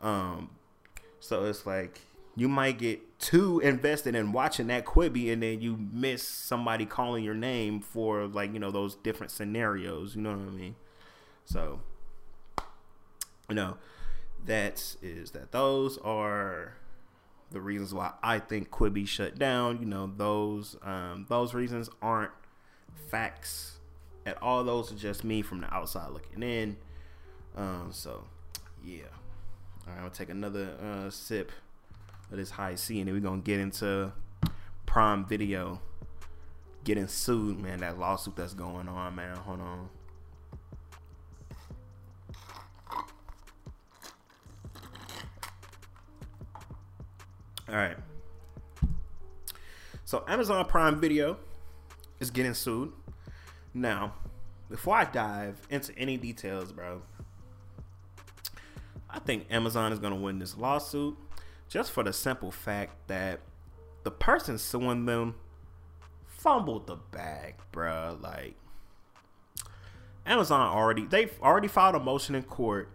Um 0.00 0.50
so 1.20 1.44
it's 1.44 1.66
like 1.66 2.00
you 2.36 2.48
might 2.48 2.78
get 2.78 3.18
too 3.18 3.58
invested 3.60 4.14
in 4.14 4.32
watching 4.32 4.68
that 4.68 4.84
quibi 4.84 5.32
and 5.32 5.42
then 5.42 5.60
you 5.60 5.76
miss 5.92 6.22
somebody 6.22 6.86
calling 6.86 7.24
your 7.24 7.34
name 7.34 7.80
for 7.80 8.26
like 8.26 8.52
you 8.52 8.60
know 8.60 8.70
those 8.70 8.94
different 8.94 9.32
scenarios. 9.32 10.14
You 10.14 10.22
know 10.22 10.30
what 10.30 10.48
i 10.48 10.52
mean? 10.52 10.76
So 11.44 11.80
you 13.48 13.54
know 13.54 13.78
that 14.44 14.96
is 15.02 15.32
that 15.32 15.52
those 15.52 15.98
are 15.98 16.77
reasons 17.68 17.94
why 17.94 18.12
I 18.22 18.38
think 18.38 18.70
Quibi 18.70 19.06
shut 19.06 19.38
down. 19.38 19.78
You 19.78 19.86
know, 19.86 20.10
those 20.16 20.76
um, 20.82 21.26
those 21.28 21.54
reasons 21.54 21.88
aren't 22.02 22.32
facts 23.08 23.78
at 24.26 24.42
all. 24.42 24.64
Those 24.64 24.92
are 24.92 24.96
just 24.96 25.24
me 25.24 25.42
from 25.42 25.60
the 25.60 25.72
outside 25.72 26.10
looking 26.10 26.42
in. 26.42 26.76
Um, 27.56 27.88
so, 27.92 28.24
yeah. 28.84 29.02
All 29.86 29.92
right, 29.92 29.96
I'm 29.96 29.98
gonna 29.98 30.10
take 30.10 30.30
another 30.30 30.70
uh, 30.82 31.10
sip 31.10 31.52
of 32.30 32.36
this 32.36 32.50
Hi-C, 32.50 32.98
and 32.98 33.08
then 33.08 33.14
we're 33.14 33.20
gonna 33.20 33.40
get 33.40 33.60
into 33.60 34.12
Prime 34.86 35.24
Video 35.24 35.80
getting 36.84 37.08
sued, 37.08 37.58
man. 37.58 37.80
That 37.80 37.98
lawsuit 37.98 38.36
that's 38.36 38.54
going 38.54 38.88
on, 38.88 39.14
man. 39.14 39.36
Hold 39.36 39.60
on. 39.60 39.88
All 47.68 47.74
right. 47.74 47.96
So 50.04 50.24
Amazon 50.26 50.64
Prime 50.64 51.00
Video 51.00 51.36
is 52.18 52.30
getting 52.30 52.54
sued. 52.54 52.92
Now, 53.74 54.14
before 54.70 54.96
I 54.96 55.04
dive 55.04 55.60
into 55.68 55.96
any 55.98 56.16
details, 56.16 56.72
bro, 56.72 57.02
I 59.10 59.18
think 59.18 59.46
Amazon 59.50 59.92
is 59.92 59.98
going 59.98 60.14
to 60.14 60.18
win 60.18 60.38
this 60.38 60.56
lawsuit 60.56 61.16
just 61.68 61.92
for 61.92 62.02
the 62.02 62.12
simple 62.12 62.50
fact 62.50 63.06
that 63.08 63.40
the 64.02 64.10
person 64.10 64.56
suing 64.56 65.04
them 65.04 65.34
fumbled 66.24 66.86
the 66.86 66.96
bag, 66.96 67.56
bro. 67.72 68.16
Like 68.20 68.54
Amazon 70.24 70.74
already 70.74 71.04
they've 71.04 71.38
already 71.42 71.68
filed 71.68 71.94
a 71.94 72.00
motion 72.00 72.34
in 72.34 72.42
court 72.44 72.88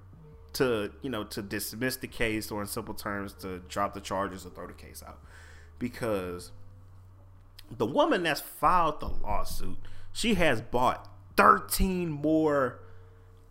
to 0.54 0.92
you 1.02 1.10
know 1.10 1.24
to 1.24 1.42
dismiss 1.42 1.96
the 1.98 2.08
case 2.08 2.52
or 2.52 2.62
in 2.62 2.68
simple 2.68 2.94
terms 2.94 3.34
to 3.34 3.60
drop 3.68 3.94
the 3.94 4.02
charges 4.02 4.46
or 4.46 4.50
throw 4.50 4.68
the 4.68 4.74
case 4.74 5.04
out 5.06 5.20
because 5.80 6.52
the 7.76 7.86
woman 7.86 8.24
that's 8.24 8.42
filed 8.42 9.00
the 9.00 9.08
lawsuit 9.08 9.78
she 10.12 10.36
has 10.36 10.62
bought 10.62 11.10
13 11.38 12.10
more 12.10 12.80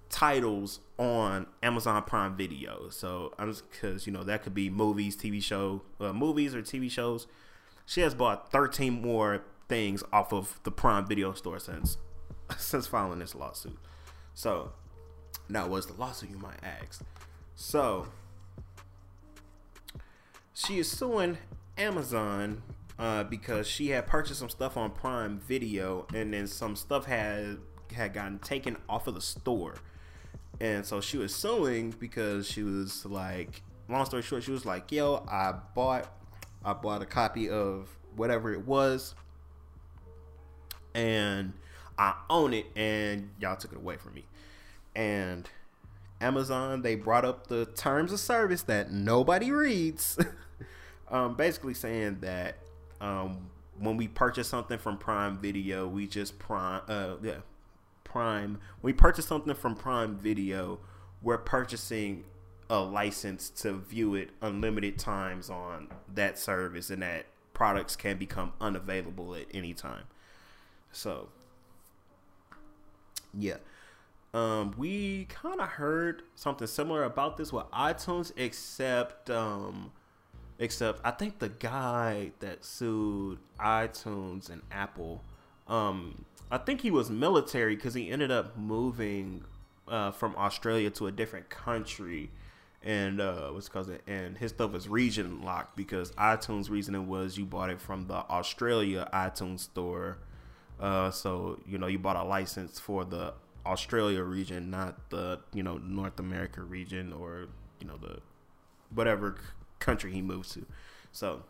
titles 0.09 0.81
on 0.99 1.47
Amazon 1.63 2.03
Prime 2.05 2.37
Video. 2.37 2.89
So 2.91 3.33
I'm 3.39 3.49
just 3.51 3.69
because 3.71 4.07
you 4.07 4.13
know 4.13 4.23
that 4.23 4.45
could 4.45 4.55
be 4.55 4.71
movies, 4.71 5.17
TV 5.17 5.43
show, 5.43 5.83
uh, 5.99 6.13
movies 6.13 6.55
or 6.55 6.63
TV 6.63 6.89
shows. 6.89 7.27
She 7.85 8.03
has 8.03 8.15
bought 8.15 8.53
13 8.53 9.03
more 9.03 9.43
things 9.69 10.05
off 10.13 10.33
of 10.33 10.61
the 10.63 10.71
Prime 10.71 11.07
Video 11.07 11.33
store 11.33 11.59
since 11.59 11.99
since 12.57 12.87
filing 12.87 13.19
this 13.19 13.35
lawsuit. 13.35 13.79
So 14.35 14.73
now, 15.49 15.67
was 15.67 15.87
the 15.87 15.95
lawsuit, 15.95 16.31
you 16.31 16.39
might 16.39 16.63
ask? 16.63 17.03
So, 17.55 18.09
she 20.55 20.79
is 20.79 20.91
suing 20.91 21.39
Amazon 21.77 22.63
uh, 22.99 23.25
because 23.25 23.67
she 23.67 23.89
had 23.89 24.07
purchased 24.07 24.41
some 24.41 24.49
stuff 24.49 24.77
on 24.77 24.91
Prime 24.91 25.39
Video, 25.39 26.07
and 26.15 26.33
then 26.33 26.47
some 26.47 26.77
stuff 26.77 27.07
had 27.07 27.59
had 27.95 28.15
gotten 28.15 28.39
taken 28.39 28.77
off 28.89 29.07
of 29.07 29.15
the 29.15 29.21
store, 29.21 29.75
and 30.61 30.87
so 30.87 31.01
she 31.01 31.19
was 31.19 31.35
suing 31.35 31.91
because 31.99 32.49
she 32.49 32.63
was 32.63 33.05
like, 33.05 33.63
long 33.89 34.05
story 34.07 34.23
short, 34.23 34.43
she 34.43 34.53
was 34.53 34.65
like, 34.65 34.91
"Yo, 34.93 35.25
I 35.29 35.55
bought, 35.75 36.13
I 36.65 36.73
bought 36.73 37.03
a 37.03 37.07
copy 37.07 37.49
of 37.49 37.89
whatever 38.17 38.53
it 38.53 38.67
was, 38.67 39.15
and 40.95 41.53
I 41.99 42.15
own 42.31 42.55
it, 42.55 42.67
and 42.77 43.31
y'all 43.41 43.57
took 43.57 43.73
it 43.73 43.79
away 43.79 43.97
from 43.97 44.15
me." 44.15 44.25
And 44.95 45.49
Amazon 46.21 46.83
they 46.83 46.95
brought 46.95 47.25
up 47.25 47.49
the 47.49 47.67
terms 47.67 48.13
of 48.13 48.21
service 48.21 48.63
that 48.65 48.93
nobody 48.93 49.51
reads, 49.51 50.19
um, 51.11 51.35
basically 51.35 51.75
saying 51.75 52.19
that 52.21 52.57
um, 53.01 53.51
when 53.79 53.97
we 53.97 54.09
purchase 54.09 54.49
something 54.49 54.79
from 54.79 54.99
Prime 54.99 55.39
Video, 55.39 55.87
we 55.89 56.07
just 56.07 56.39
prime 56.39 56.83
uh, 56.89 57.17
yeah 57.23 57.39
Prime, 58.13 58.61
When 58.83 58.93
we 58.93 58.93
purchase 58.93 59.25
something 59.25 59.55
from 59.55 59.75
Prime 59.75 60.19
Video, 60.19 60.81
we're 61.23 61.39
purchasing 61.39 62.25
a 62.69 62.79
license 62.79 63.49
to 63.49 63.73
view 63.73 64.15
it 64.15 64.31
unlimited 64.43 64.99
times 64.99 65.49
on 65.49 65.89
that 66.15 66.39
service, 66.39 66.91
and 66.91 67.01
that 67.01 67.25
products 67.55 67.97
can 67.97 68.19
become 68.19 68.53
unavailable 68.61 69.35
at 69.35 69.47
any 69.55 69.73
time. 69.73 70.05
So, 70.93 71.31
yeah. 73.33 73.57
Um, 74.35 74.73
we 74.79 75.27
kind 75.27 75.61
of 75.61 75.69
heard 75.69 76.23
something 76.35 76.67
similar 76.67 77.05
about 77.05 77.37
this 77.37 77.53
with 77.53 77.71
iTunes, 77.71 78.33
except 78.37 79.29
um, 79.29 79.93
except 80.59 81.01
I 81.05 81.11
think 81.11 81.39
the 81.39 81.51
guy 81.51 82.33
that 82.41 82.65
sued 82.65 83.39
iTunes 83.61 84.49
and 84.49 84.63
Apple, 84.71 85.23
um, 85.69 86.25
I 86.51 86.57
think 86.57 86.81
he 86.81 86.91
was 86.91 87.11
military 87.11 87.77
because 87.77 87.93
he 87.93 88.11
ended 88.11 88.31
up 88.31 88.57
moving 88.57 89.45
uh, 89.87 90.13
from 90.13 90.35
Australia 90.37 90.89
to 90.91 91.09
a 91.09 91.13
different 91.13 91.51
country, 91.51 92.31
and 92.83 93.21
uh, 93.21 93.51
was 93.55 93.69
because 93.69 93.91
and 94.07 94.39
his 94.39 94.53
stuff 94.53 94.73
was 94.73 94.89
region 94.89 95.43
locked 95.43 95.77
because 95.77 96.11
iTunes 96.13 96.71
reasoning 96.71 97.07
was 97.07 97.37
you 97.37 97.45
bought 97.45 97.69
it 97.69 97.83
from 97.83 98.07
the 98.07 98.15
Australia 98.15 99.11
iTunes 99.13 99.61
store. 99.61 100.17
Uh, 100.81 101.11
so 101.11 101.61
you 101.67 101.77
know 101.77 101.87
you 101.87 101.99
bought 101.99 102.17
a 102.17 102.25
license 102.25 102.81
for 102.81 103.05
the 103.05 103.35
Australia 103.65 104.23
region, 104.23 104.71
not 104.71 105.11
the 105.11 105.41
you 105.53 105.63
know 105.63 105.79
North 105.79 106.19
America 106.19 106.63
region 106.63 107.13
or 107.13 107.49
you 107.81 107.87
know 107.87 107.97
the 107.97 108.19
whatever 108.95 109.37
country 109.79 110.13
he 110.13 110.23
moves 110.23 110.53
to. 110.55 110.67
So, 111.13 111.43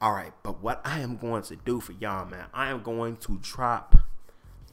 all 0.00 0.12
right, 0.12 0.32
but 0.42 0.62
what 0.62 0.80
I 0.84 1.00
am 1.00 1.16
going 1.16 1.42
to 1.44 1.56
do 1.56 1.80
for 1.80 1.92
y'all, 1.92 2.26
man, 2.26 2.46
I 2.52 2.70
am 2.70 2.82
going 2.82 3.16
to 3.18 3.38
drop 3.42 3.96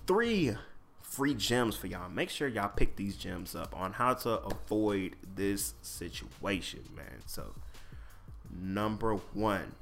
three 0.08 0.56
free 1.02 1.36
gems 1.36 1.76
for 1.76 1.88
y'all. 1.88 2.10
Make 2.10 2.30
sure 2.32 2.48
y'all 2.48 2.70
pick 2.70 2.96
these 2.96 3.16
gems 3.16 3.56
up 3.56 3.76
on 3.80 3.94
how 3.94 4.16
to 4.16 4.40
avoid 4.40 5.16
this 5.36 5.76
situation, 5.84 6.82
man. 6.96 7.22
So, 7.28 7.54
number 8.52 9.16
one, 9.34 9.76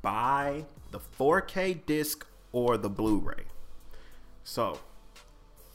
buy 0.00 0.64
the 0.92 0.98
4K 0.98 1.84
disc 1.84 2.26
or 2.52 2.78
the 2.78 2.88
Blu-ray. 2.88 3.44
So, 4.50 4.80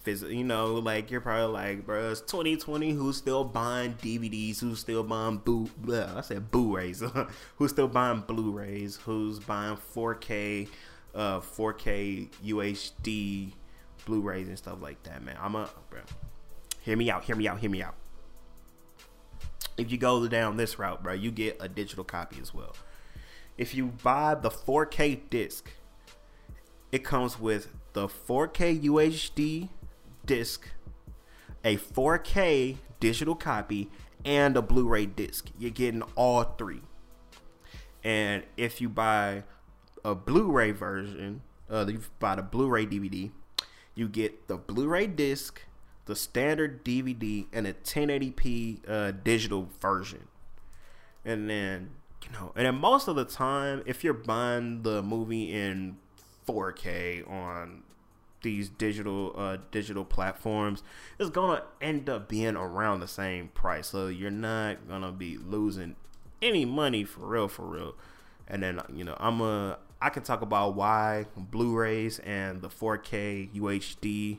you 0.06 0.44
know, 0.44 0.74
like 0.74 1.10
you're 1.10 1.22
probably 1.22 1.54
like, 1.54 1.86
bro, 1.86 2.12
it's 2.12 2.20
2020. 2.20 2.92
Who's 2.92 3.16
still 3.16 3.46
buying 3.46 3.94
DVDs? 3.94 4.60
Who's 4.60 4.82
still 4.82 5.02
buying 5.02 5.38
boo? 5.38 5.70
Blah, 5.78 6.18
I 6.18 6.20
said 6.20 6.52
Blu-rays. 6.52 7.02
who's 7.56 7.72
still 7.72 7.88
buying 7.88 8.20
Blu-rays? 8.28 8.98
Who's 8.98 9.40
buying 9.40 9.78
4K, 9.96 10.68
uh, 11.16 11.40
4K 11.40 12.28
UHD 12.46 13.54
Blu-rays 14.04 14.50
and 14.50 14.58
stuff 14.58 14.82
like 14.82 15.02
that, 15.04 15.24
man? 15.24 15.38
I'm 15.40 15.56
a 15.56 15.70
bro. 15.90 16.02
Hear 16.82 16.98
me 16.98 17.10
out. 17.10 17.24
Hear 17.24 17.38
me 17.38 17.48
out. 17.48 17.60
Hear 17.60 17.70
me 17.70 17.82
out. 17.82 17.96
If 19.78 19.90
you 19.90 19.98
go 19.98 20.28
down 20.28 20.58
this 20.58 20.78
route, 20.78 21.02
bro, 21.02 21.14
you 21.14 21.32
get 21.32 21.56
a 21.62 21.70
digital 21.70 22.04
copy 22.04 22.42
as 22.42 22.54
well. 22.54 22.76
If 23.58 23.74
you 23.74 23.86
buy 23.86 24.36
the 24.36 24.50
4K 24.50 25.30
disc, 25.30 25.72
it 26.92 27.04
comes 27.04 27.40
with 27.40 27.70
the 27.94 28.08
4K 28.08 28.84
UHD 28.84 29.70
disc, 30.26 30.68
a 31.64 31.78
4K 31.78 32.78
digital 33.00 33.36
copy, 33.36 33.90
and 34.24 34.58
a 34.58 34.62
Blu 34.62 34.88
ray 34.88 35.06
disc. 35.06 35.50
You're 35.58 35.72
getting 35.72 36.02
all 36.16 36.44
three. 36.44 36.82
And 38.04 38.44
if 38.58 38.82
you 38.82 38.90
buy 38.90 39.44
a 40.04 40.16
Blu 40.16 40.52
ray 40.52 40.72
version, 40.72 41.42
uh, 41.70 41.86
you 41.88 42.02
buy 42.20 42.36
the 42.36 42.44
Blu 42.44 42.68
ray 42.68 42.86
DVD, 42.86 43.32
you 43.96 44.08
get 44.08 44.48
the 44.48 44.58
Blu 44.58 44.88
ray 44.88 45.08
disc, 45.08 45.62
the 46.06 46.16
standard 46.16 46.84
DVD, 46.84 47.48
and 47.52 47.66
a 47.66 47.74
1080p 47.74 48.90
uh, 48.90 49.12
digital 49.24 49.70
version. 49.82 50.28
And 51.24 51.50
then, 51.50 51.92
you 52.24 52.32
know, 52.32 52.52
and 52.56 52.66
then 52.66 52.76
most 52.76 53.08
of 53.08 53.16
the 53.16 53.26
time, 53.26 53.82
if 53.86 54.04
you're 54.04 54.14
buying 54.14 54.84
the 54.84 55.02
movie 55.02 55.52
in 55.52 55.98
4K 56.48 57.30
on 57.30 57.84
these 58.42 58.70
digital 58.70 59.34
uh, 59.36 59.58
digital 59.72 60.06
platforms, 60.06 60.84
is 61.20 61.30
gonna 61.30 61.64
end 61.82 62.10
up 62.10 62.30
being 62.30 62.56
around 62.56 63.00
the 63.00 63.08
same 63.08 63.50
price. 63.50 63.88
So 63.88 64.08
you're 64.08 64.32
not 64.32 64.88
gonna 64.88 65.12
be 65.12 65.38
losing 65.38 65.96
any 66.42 66.64
money 66.64 67.04
for 67.04 67.26
real, 67.26 67.48
for 67.48 67.66
real. 67.66 67.96
And 68.48 68.62
then 68.64 68.80
you 68.94 69.04
know 69.04 69.18
I'm 69.20 69.42
a 69.42 69.80
I 70.02 70.10
can 70.10 70.24
talk 70.24 70.42
about 70.42 70.76
why 70.76 71.26
Blu-rays 71.36 72.20
and 72.20 72.62
the 72.62 72.70
4K 72.70 73.50
UHD 73.56 74.38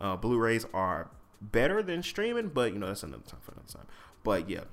uh, 0.00 0.16
Blu-rays 0.16 0.66
are 0.74 1.08
better 1.40 1.82
than 1.82 2.02
streaming, 2.02 2.48
but 2.48 2.72
you 2.72 2.78
know 2.78 2.88
that's 2.88 3.02
another 3.02 3.22
time 3.22 3.40
for 3.42 3.52
another 3.52 3.72
time. 3.72 3.86
But 4.24 4.50
yeah, 4.50 4.64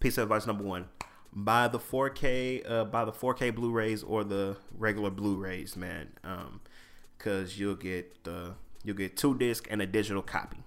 piece 0.00 0.18
of 0.18 0.24
advice 0.24 0.46
number 0.46 0.64
one: 0.64 0.88
buy 1.36 1.68
the 1.68 1.78
4K, 1.78 2.68
uh, 2.68 2.84
buy 2.84 3.04
the 3.04 3.12
4K 3.12 3.54
Blu-rays 3.54 4.02
or 4.02 4.24
the 4.24 4.56
regular 4.76 5.10
Blu-rays, 5.10 5.76
man. 5.76 6.08
Um, 6.24 6.60
because 7.16 7.58
you'll 7.58 7.76
get 7.76 8.24
the 8.24 8.54
you'll 8.84 8.96
get 8.96 9.16
two 9.16 9.36
disc 9.36 9.66
and 9.70 9.80
a 9.82 9.86
digital 9.86 10.22
copy. 10.22 10.58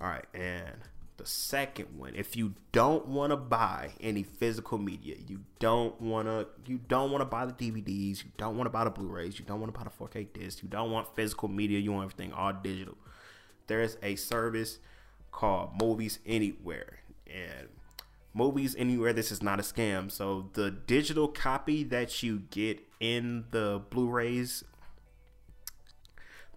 All 0.00 0.06
right, 0.06 0.24
and 0.32 0.76
the 1.16 1.26
second 1.26 1.98
one, 1.98 2.14
if 2.14 2.36
you 2.36 2.54
don't 2.72 3.06
want 3.06 3.30
to 3.30 3.36
buy 3.36 3.92
any 4.00 4.22
physical 4.22 4.78
media, 4.78 5.16
you 5.26 5.40
don't 5.58 6.00
want 6.00 6.28
to 6.28 6.46
you 6.66 6.78
don't 6.88 7.10
want 7.10 7.20
to 7.20 7.26
buy 7.26 7.44
the 7.46 7.52
DVDs, 7.52 8.24
you 8.24 8.30
don't 8.36 8.56
want 8.56 8.66
to 8.66 8.70
buy 8.70 8.84
the 8.84 8.90
Blu-rays, 8.90 9.38
you 9.38 9.44
don't 9.44 9.60
want 9.60 9.72
to 9.72 9.78
buy 9.78 9.84
the 9.84 9.90
4K 9.90 10.32
disc, 10.32 10.62
you 10.62 10.68
don't 10.68 10.90
want 10.90 11.14
physical 11.14 11.48
media, 11.48 11.78
you 11.78 11.92
want 11.92 12.10
everything 12.10 12.32
all 12.32 12.52
digital. 12.52 12.96
There's 13.66 13.96
a 14.02 14.16
service 14.16 14.78
called 15.32 15.70
Movies 15.80 16.18
Anywhere, 16.26 17.00
and 17.26 17.68
Movies 18.32 18.76
Anywhere. 18.78 19.12
This 19.12 19.32
is 19.32 19.42
not 19.42 19.58
a 19.58 19.62
scam. 19.62 20.10
So 20.10 20.50
the 20.52 20.70
digital 20.70 21.28
copy 21.28 21.82
that 21.84 22.22
you 22.22 22.42
get 22.50 22.80
in 23.00 23.44
the 23.50 23.82
Blu-rays 23.90 24.64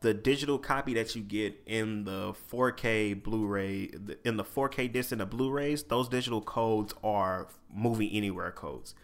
the 0.04 0.14
digital 0.14 0.60
copy 0.60 0.94
that 0.94 1.16
you 1.16 1.22
get 1.22 1.56
in 1.66 2.04
the 2.04 2.34
4K 2.52 3.24
Blu-ray, 3.24 3.90
in 4.26 4.36
the 4.36 4.44
4K 4.44 4.92
disc 4.92 5.14
and 5.14 5.22
the 5.22 5.26
Blu-rays, 5.26 5.84
those 5.84 6.10
digital 6.10 6.42
codes 6.42 6.94
are 7.06 7.48
movie 7.74 8.16
anywhere 8.16 8.52
codes. 8.52 8.96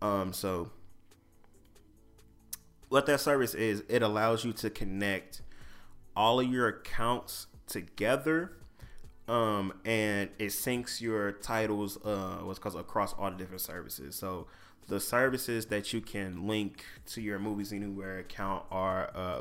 Um, 0.00 0.32
so 0.32 0.70
what 2.88 3.06
that 3.06 3.20
service 3.20 3.52
is, 3.52 3.82
it 3.88 4.00
allows 4.00 4.44
you 4.44 4.52
to 4.54 4.70
connect 4.70 5.42
all 6.14 6.38
of 6.38 6.46
your 6.46 6.68
accounts 6.68 7.48
together. 7.66 8.52
Um, 9.32 9.72
and 9.86 10.28
it 10.38 10.48
syncs 10.48 11.00
your 11.00 11.32
titles, 11.32 11.96
uh, 12.04 12.40
what's 12.42 12.58
called 12.58 12.76
across 12.76 13.14
all 13.14 13.30
the 13.30 13.36
different 13.38 13.62
services. 13.62 14.14
So 14.14 14.46
the 14.88 15.00
services 15.00 15.64
that 15.66 15.90
you 15.94 16.02
can 16.02 16.46
link 16.46 16.84
to 17.06 17.22
your 17.22 17.38
Movies 17.38 17.72
Anywhere 17.72 18.18
account 18.18 18.64
are 18.70 19.10
uh, 19.14 19.40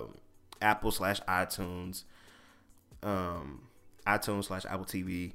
Apple 0.61 0.91
slash 0.91 1.19
iTunes, 1.27 2.05
um, 3.03 3.63
iTunes 4.07 4.45
slash 4.45 4.63
Apple 4.63 4.85
TV, 4.85 5.33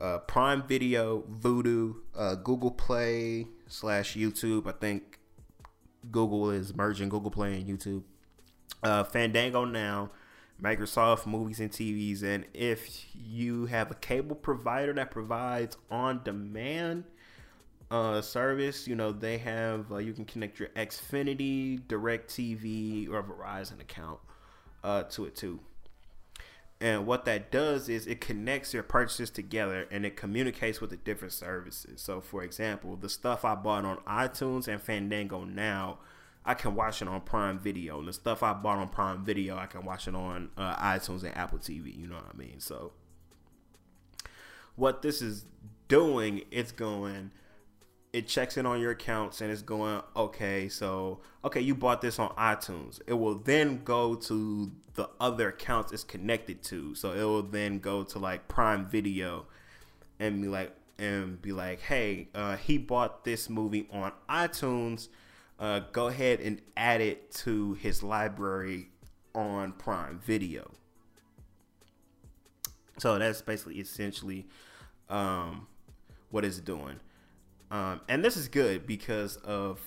uh, 0.00 0.18
Prime 0.18 0.64
Video, 0.64 1.22
Vudu, 1.40 1.94
uh, 2.16 2.34
Google 2.34 2.72
Play 2.72 3.46
slash 3.68 4.16
YouTube. 4.16 4.66
I 4.66 4.72
think 4.72 5.20
Google 6.10 6.50
is 6.50 6.74
merging 6.74 7.08
Google 7.08 7.30
Play 7.30 7.54
and 7.54 7.68
YouTube. 7.68 8.02
Uh, 8.82 9.04
Fandango 9.04 9.64
now, 9.64 10.10
Microsoft 10.60 11.26
Movies 11.26 11.60
and 11.60 11.70
TVs, 11.70 12.22
and 12.22 12.44
if 12.54 13.06
you 13.14 13.66
have 13.66 13.90
a 13.90 13.94
cable 13.94 14.36
provider 14.36 14.92
that 14.94 15.10
provides 15.10 15.76
on-demand 15.90 17.04
uh, 17.90 18.20
service, 18.20 18.88
you 18.88 18.94
know 18.94 19.12
they 19.12 19.38
have 19.38 19.92
uh, 19.92 19.98
you 19.98 20.12
can 20.12 20.24
connect 20.24 20.58
your 20.58 20.68
Xfinity, 20.70 21.80
DirecTV, 21.82 23.10
or 23.10 23.22
Verizon 23.22 23.80
account 23.80 24.18
uh, 24.82 25.02
to 25.04 25.26
it 25.26 25.36
too. 25.36 25.60
And 26.82 27.06
what 27.06 27.24
that 27.26 27.52
does 27.52 27.88
is 27.88 28.08
it 28.08 28.20
connects 28.20 28.74
your 28.74 28.82
purchases 28.82 29.30
together 29.30 29.86
and 29.92 30.04
it 30.04 30.16
communicates 30.16 30.80
with 30.80 30.90
the 30.90 30.96
different 30.96 31.32
services. 31.32 32.02
So, 32.02 32.20
for 32.20 32.42
example, 32.42 32.96
the 32.96 33.08
stuff 33.08 33.44
I 33.44 33.54
bought 33.54 33.84
on 33.84 33.98
iTunes 33.98 34.66
and 34.66 34.82
Fandango 34.82 35.44
now, 35.44 35.98
I 36.44 36.54
can 36.54 36.74
watch 36.74 37.02
it 37.02 37.08
on 37.08 37.20
Prime 37.20 37.58
Video. 37.58 37.98
And 37.98 38.08
the 38.08 38.12
stuff 38.12 38.42
I 38.42 38.52
bought 38.52 38.78
on 38.78 38.88
Prime 38.88 39.24
Video, 39.24 39.56
I 39.56 39.66
can 39.66 39.84
watch 39.84 40.08
it 40.08 40.14
on 40.14 40.50
uh, 40.56 40.76
iTunes 40.76 41.22
and 41.22 41.36
Apple 41.36 41.58
TV. 41.58 41.96
You 41.96 42.06
know 42.06 42.16
what 42.16 42.26
I 42.34 42.36
mean? 42.36 42.58
So, 42.58 42.92
what 44.76 45.02
this 45.02 45.22
is 45.22 45.44
doing, 45.88 46.42
it's 46.50 46.72
going 46.72 47.30
it 48.12 48.28
checks 48.28 48.56
in 48.56 48.66
on 48.66 48.80
your 48.80 48.90
accounts 48.90 49.40
and 49.40 49.50
it's 49.50 49.62
going 49.62 50.00
okay 50.14 50.68
so 50.68 51.20
okay 51.44 51.60
you 51.60 51.74
bought 51.74 52.00
this 52.00 52.18
on 52.18 52.28
itunes 52.30 53.00
it 53.06 53.14
will 53.14 53.36
then 53.36 53.82
go 53.84 54.14
to 54.14 54.70
the 54.94 55.08
other 55.18 55.48
accounts 55.48 55.92
it's 55.92 56.04
connected 56.04 56.62
to 56.62 56.94
so 56.94 57.12
it 57.12 57.24
will 57.24 57.42
then 57.42 57.78
go 57.78 58.02
to 58.04 58.18
like 58.18 58.46
prime 58.48 58.86
video 58.86 59.46
and 60.20 60.42
be 60.42 60.48
like 60.48 60.74
and 60.98 61.40
be 61.40 61.52
like 61.52 61.80
hey 61.80 62.28
uh, 62.34 62.56
he 62.56 62.76
bought 62.76 63.24
this 63.24 63.48
movie 63.48 63.88
on 63.90 64.12
itunes 64.28 65.08
uh, 65.62 65.80
go 65.92 66.08
ahead 66.08 66.40
and 66.40 66.60
add 66.76 67.00
it 67.00 67.30
to 67.30 67.74
his 67.74 68.02
library 68.02 68.88
on 69.32 69.70
Prime 69.72 70.18
Video. 70.18 70.68
So 72.98 73.16
that's 73.16 73.40
basically 73.42 73.76
essentially 73.76 74.48
um, 75.08 75.68
what 76.30 76.44
it's 76.44 76.58
doing. 76.58 76.98
Um, 77.70 78.00
and 78.08 78.24
this 78.24 78.36
is 78.36 78.48
good 78.48 78.88
because 78.88 79.36
of 79.36 79.80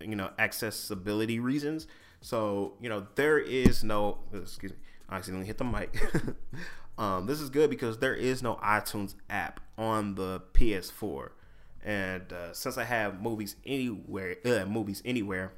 you 0.00 0.14
know 0.14 0.30
accessibility 0.38 1.40
reasons. 1.40 1.88
So 2.20 2.74
you 2.80 2.88
know 2.88 3.08
there 3.16 3.38
is 3.38 3.82
no 3.82 4.18
excuse 4.32 4.70
me, 4.70 4.78
I 5.08 5.16
accidentally 5.16 5.48
hit 5.48 5.58
the 5.58 5.64
mic. 5.64 6.00
um, 6.98 7.26
this 7.26 7.40
is 7.40 7.50
good 7.50 7.68
because 7.68 7.98
there 7.98 8.14
is 8.14 8.44
no 8.44 8.54
iTunes 8.62 9.16
app 9.28 9.58
on 9.76 10.14
the 10.14 10.40
PS4, 10.54 11.30
and 11.84 12.32
uh, 12.32 12.52
since 12.52 12.76
I 12.76 12.84
have 12.84 13.20
movies 13.20 13.56
anywhere, 13.64 14.36
uh, 14.44 14.64
movies 14.66 15.02
anywhere, 15.04 15.52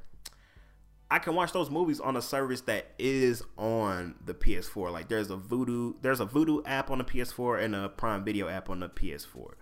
I 1.10 1.18
can 1.18 1.34
watch 1.34 1.52
those 1.52 1.68
movies 1.70 2.00
on 2.00 2.16
a 2.16 2.22
service 2.22 2.62
that 2.62 2.92
is 2.98 3.42
on 3.58 4.14
the 4.24 4.34
PS4. 4.34 4.92
Like 4.92 5.08
there's 5.08 5.30
a 5.30 5.36
Vudu, 5.36 5.94
there's 6.00 6.20
a 6.20 6.26
Vudu 6.26 6.62
app 6.64 6.90
on 6.90 6.98
the 6.98 7.04
PS4 7.04 7.62
and 7.62 7.74
a 7.74 7.88
Prime 7.88 8.24
Video 8.24 8.48
app 8.48 8.70
on 8.70 8.80
the 8.80 8.88
PS4. 8.88 9.52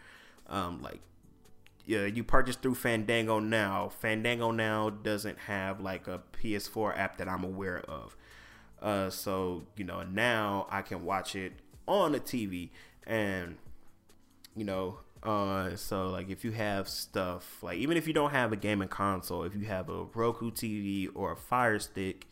Um, 0.49 0.83
like 0.83 1.01
yeah, 1.87 2.05
you 2.05 2.23
purchase 2.23 2.57
through 2.57 2.77
Fandango 2.77 3.40
now. 3.40 3.88
Fandango 3.88 4.51
now 4.51 4.90
doesn't 4.90 5.38
have 5.40 5.81
like 5.81 6.07
a 6.07 6.20
PS4 6.40 6.96
app 6.96 7.18
that 7.18 7.29
I'm 7.29 7.42
aware 7.42 7.81
of. 7.81 8.16
Uh, 8.81 9.11
so 9.11 9.66
you 9.77 9.85
know 9.85 10.03
now 10.03 10.66
I 10.70 10.83
can 10.83 11.05
watch 11.05 11.35
it 11.35 11.53
on 11.88 12.12
the 12.12 12.20
TV, 12.20 12.70
and 13.07 13.57
you 14.55 14.64
know, 14.64 14.99
uh, 15.22 15.76
so 15.76 16.09
like 16.09 16.30
if 16.30 16.44
you 16.44 16.52
have 16.52 16.88
stuff 16.88 17.62
like 17.62 17.78
even 17.78 17.96
if 17.96 18.06
you 18.06 18.12
don't 18.12 18.30
have 18.30 18.52
a 18.52 18.56
gaming 18.56 18.88
console, 18.88 19.44
if 19.44 19.54
you 19.54 19.66
have 19.66 19.88
a 19.88 20.04
Roku 20.04 20.50
TV 20.50 21.09
or 21.14 21.33
a 21.33 21.37
Fire 21.37 21.78
Stick, 21.78 22.26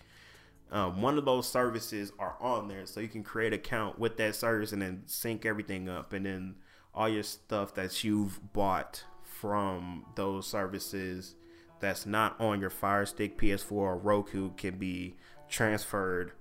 um, 0.70 1.02
one 1.02 1.18
of 1.18 1.24
those 1.24 1.48
services 1.48 2.12
are 2.18 2.36
on 2.40 2.68
there, 2.68 2.86
so 2.86 3.00
you 3.00 3.08
can 3.08 3.22
create 3.22 3.52
an 3.52 3.58
account 3.58 3.98
with 3.98 4.16
that 4.18 4.34
service 4.34 4.72
and 4.72 4.82
then 4.82 5.02
sync 5.06 5.44
everything 5.44 5.88
up, 5.88 6.12
and 6.12 6.26
then 6.26 6.56
all 6.94 7.08
your 7.08 7.22
stuff 7.22 7.74
that 7.74 8.04
you've 8.04 8.52
bought 8.52 9.04
from 9.22 10.04
those 10.14 10.46
services 10.46 11.34
that's 11.80 12.06
not 12.06 12.40
on 12.40 12.60
your 12.60 12.70
Fire 12.70 13.06
Stick, 13.06 13.38
PS4, 13.38 13.72
or 13.72 13.96
Roku 13.96 14.50
can 14.56 14.78
be 14.78 15.14
transferred 15.48 16.32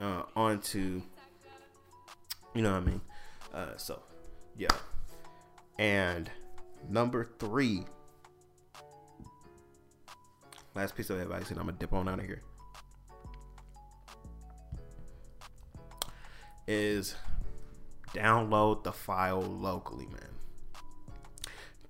uh, 0.00 0.22
onto, 0.36 1.02
you 2.54 2.62
know 2.62 2.72
what 2.72 2.82
I 2.82 2.86
mean? 2.86 3.00
Uh, 3.52 3.76
so, 3.76 4.02
yeah. 4.56 4.68
And 5.78 6.30
number 6.88 7.28
three, 7.38 7.84
last 10.74 10.96
piece 10.96 11.10
of 11.10 11.20
advice, 11.20 11.50
and 11.50 11.58
I'm 11.58 11.66
gonna 11.66 11.78
dip 11.78 11.92
on 11.92 12.08
out 12.08 12.18
of 12.18 12.24
here. 12.24 12.42
Is 16.68 17.16
download 18.14 18.84
the 18.84 18.92
file 18.92 19.42
locally, 19.42 20.06
man 20.06 20.32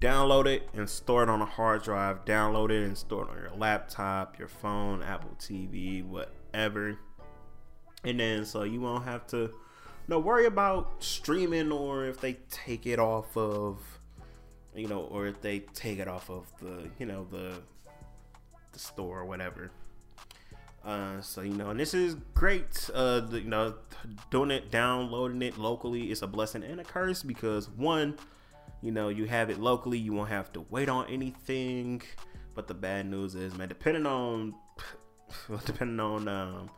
download 0.02 0.46
it 0.46 0.68
and 0.74 0.90
store 0.90 1.22
it 1.22 1.28
on 1.28 1.40
a 1.40 1.46
hard 1.46 1.82
drive. 1.82 2.24
Download 2.24 2.70
it 2.70 2.84
and 2.84 2.98
store 2.98 3.22
it 3.22 3.30
on 3.30 3.36
your 3.36 3.52
laptop, 3.56 4.36
your 4.38 4.48
phone, 4.48 5.00
Apple 5.02 5.36
TV, 5.38 6.04
whatever. 6.04 6.98
And 8.04 8.18
then 8.18 8.44
so 8.44 8.64
you 8.64 8.80
won't 8.80 9.04
have 9.04 9.28
to 9.28 9.54
know, 10.08 10.18
worry 10.18 10.46
about 10.46 11.02
streaming 11.02 11.72
or 11.72 12.06
if 12.06 12.20
they 12.20 12.34
take 12.50 12.86
it 12.86 12.98
off 12.98 13.36
of 13.36 13.78
you 14.74 14.88
know, 14.88 15.00
or 15.00 15.26
if 15.26 15.40
they 15.40 15.60
take 15.60 15.98
it 15.98 16.08
off 16.08 16.30
of 16.30 16.46
the, 16.60 16.88
you 16.98 17.06
know, 17.06 17.26
the 17.30 17.60
the 18.72 18.78
store 18.78 19.20
or 19.20 19.24
whatever. 19.26 19.70
Uh, 20.84 21.20
so 21.20 21.42
you 21.42 21.54
know, 21.54 21.70
and 21.70 21.78
this 21.78 21.94
is 21.94 22.16
great. 22.34 22.90
Uh, 22.92 23.20
the, 23.20 23.40
you 23.40 23.48
know, 23.48 23.74
doing 24.30 24.50
it, 24.50 24.70
downloading 24.70 25.42
it 25.42 25.58
locally 25.58 26.10
is 26.10 26.22
a 26.22 26.26
blessing 26.26 26.64
and 26.64 26.80
a 26.80 26.84
curse 26.84 27.22
because 27.22 27.68
one, 27.68 28.16
you 28.80 28.90
know, 28.90 29.08
you 29.08 29.26
have 29.26 29.50
it 29.50 29.60
locally, 29.60 29.98
you 29.98 30.12
won't 30.12 30.30
have 30.30 30.52
to 30.54 30.64
wait 30.70 30.88
on 30.88 31.06
anything. 31.08 32.02
But 32.54 32.66
the 32.66 32.74
bad 32.74 33.06
news 33.06 33.34
is, 33.34 33.56
man, 33.56 33.68
depending 33.68 34.06
on 34.06 34.54
depending 35.66 36.00
on 36.00 36.28
um 36.28 36.70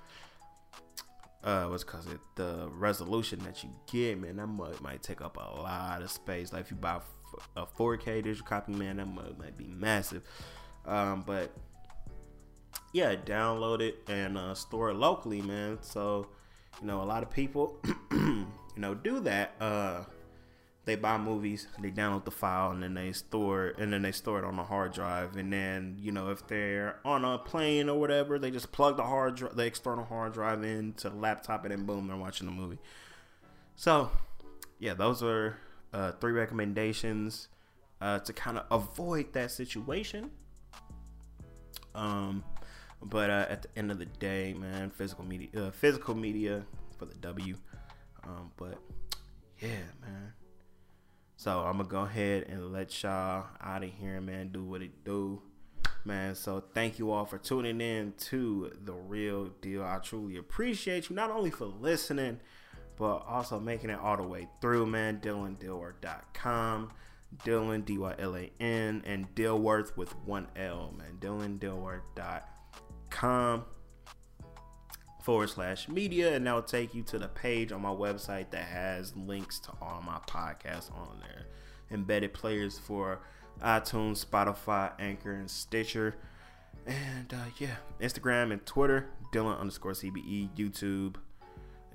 uh 1.45 1.67
what's 1.67 1.85
cause 1.85 2.07
it 2.07 2.21
the 2.37 2.69
resolution 2.73 3.39
that 3.45 3.63
you 3.63 3.71
get, 3.91 4.21
man, 4.21 4.37
that 4.37 4.47
might, 4.47 4.81
might 4.81 5.03
take 5.03 5.21
up 5.21 5.37
a 5.37 5.61
lot 5.61 6.03
of 6.03 6.11
space. 6.11 6.53
Like 6.53 6.63
if 6.63 6.71
you 6.71 6.77
buy 6.77 7.01
a 7.57 7.67
4K 7.67 8.23
digital 8.23 8.47
copy, 8.47 8.73
man, 8.73 8.97
that 8.97 9.07
might, 9.07 9.39
might 9.39 9.57
be 9.57 9.67
massive. 9.67 10.23
Um, 10.87 11.23
but 11.27 11.53
yeah, 12.93 13.15
download 13.15 13.81
it 13.81 13.99
and 14.09 14.39
uh, 14.39 14.55
store 14.55 14.91
it 14.91 14.95
locally, 14.95 15.43
man. 15.43 15.79
So 15.81 16.29
you 16.81 16.87
know, 16.87 17.03
a 17.03 17.05
lot 17.05 17.23
of 17.23 17.31
people, 17.31 17.79
you 18.11 18.47
know, 18.77 18.95
do 18.95 19.21
that. 19.21 19.55
Uh, 19.61 20.05
they 20.85 20.97
buy 20.97 21.17
movies, 21.17 21.67
they 21.79 21.91
download 21.91 22.25
the 22.25 22.31
file, 22.31 22.71
and 22.71 22.83
then 22.83 22.95
they 22.95 23.13
store 23.13 23.69
it, 23.69 23.79
and 23.79 23.93
then 23.93 24.03
they 24.03 24.13
store 24.13 24.39
it 24.39 24.45
on 24.45 24.59
a 24.59 24.65
hard 24.65 24.93
drive. 24.93 25.37
And 25.37 25.53
then 25.53 25.97
you 25.99 26.13
know 26.13 26.31
if 26.31 26.47
they're 26.47 26.99
on 27.05 27.25
a 27.25 27.39
plane 27.39 27.89
or 27.89 27.99
whatever, 27.99 28.39
they 28.39 28.51
just 28.51 28.73
plug 28.73 28.97
the 28.97 29.03
hard 29.03 29.37
drive, 29.37 29.57
the 29.57 29.65
external 29.65 30.05
hard 30.05 30.35
drive 30.35 30.63
into 30.63 31.09
the 31.09 31.17
laptop, 31.17 31.65
and 31.65 31.73
then 31.73 31.87
boom, 31.87 32.07
they're 32.07 32.17
watching 32.17 32.47
the 32.47 32.53
movie. 32.53 32.79
So 33.77 34.11
yeah, 34.79 34.95
those 34.95 35.23
are 35.23 35.59
uh, 35.93 36.13
three 36.13 36.33
recommendations 36.33 37.49
uh, 38.01 38.19
to 38.21 38.33
kind 38.33 38.59
of 38.59 38.67
avoid 38.71 39.33
that 39.33 39.51
situation. 39.51 40.31
Um, 41.95 42.45
but 43.03 43.31
uh, 43.31 43.47
at 43.49 43.63
the 43.63 43.69
end 43.77 43.91
of 43.91 43.99
the 43.99 44.07
day, 44.07 44.55
man, 44.55 44.91
physical 44.91 45.25
media, 45.25 45.49
uh, 45.57 45.71
physical 45.71 46.15
media 46.15 46.65
for 46.99 47.07
the 47.07 47.15
W. 47.15 47.57
Um, 48.25 48.51
but 48.57 48.79
yeah, 49.61 49.69
man. 50.03 50.33
So 51.45 51.61
I'm 51.61 51.77
gonna 51.77 51.89
go 51.91 52.01
ahead 52.05 52.47
and 52.49 52.73
let 52.73 53.03
y'all 53.03 53.45
out 53.61 53.85
of 53.85 53.91
here, 54.01 54.19
man. 54.19 54.49
Do 54.49 54.65
what 54.65 54.81
it 54.81 55.05
do, 55.05 55.43
man. 56.03 56.35
So 56.35 56.65
thank 56.73 56.99
you 56.99 57.11
all 57.11 57.27
for 57.27 57.37
tuning 57.37 57.83
in 57.83 58.15
to 58.31 58.73
the 58.83 58.95
real 58.95 59.51
deal. 59.61 59.85
I 59.85 59.99
truly 59.99 60.39
appreciate 60.39 61.11
you 61.11 61.17
not 61.17 61.31
only 61.31 61.51
for 61.51 61.67
listening, 61.67 62.41
but 62.97 63.27
also 63.29 63.61
making 63.61 63.91
it 63.91 63.99
all 64.01 64.17
the 64.17 64.23
way 64.23 64.49
through, 64.63 64.87
man. 64.87 65.21
DylanDilworth.com, 65.21 66.93
Dylan 67.45 67.85
D 67.85 67.99
Y 67.99 68.15
L 68.19 68.37
A 68.39 68.51
N, 68.59 69.03
and 69.05 69.35
Dilworth 69.35 69.99
with 69.99 70.17
one 70.25 70.49
L, 70.57 70.95
man. 70.97 71.19
DylanDilworth.com 71.21 73.65
forward 75.25 75.49
slash 75.49 75.89
media, 75.89 76.35
and 76.37 76.47
that'll 76.47 76.61
take 76.61 76.95
you 76.95 77.03
to 77.03 77.19
the 77.19 77.29
page 77.29 77.73
on 77.73 77.81
my 77.81 77.89
website 77.89 78.51
that 78.51 78.65
has 78.65 79.17
links 79.17 79.59
to 79.59 79.71
all 79.81 80.03
my 80.05 80.19
podcasts 80.29 80.95
on 80.95 81.19
there. 81.21 81.47
Embedded 81.91 82.35
players 82.35 82.79
for 82.79 83.21
iTunes, 83.63 84.25
Spotify, 84.25 84.93
Anchor, 84.99 85.33
and 85.33 85.51
Stitcher. 85.51 86.17
And 86.87 87.33
uh, 87.33 87.47
yeah, 87.59 87.77
Instagram 88.03 88.53
and 88.53 88.67
Twitter, 88.67 89.07
Dylan 89.33 89.59
underscore 89.59 89.93
CBE, 89.93 90.51
YouTube, 90.55 91.15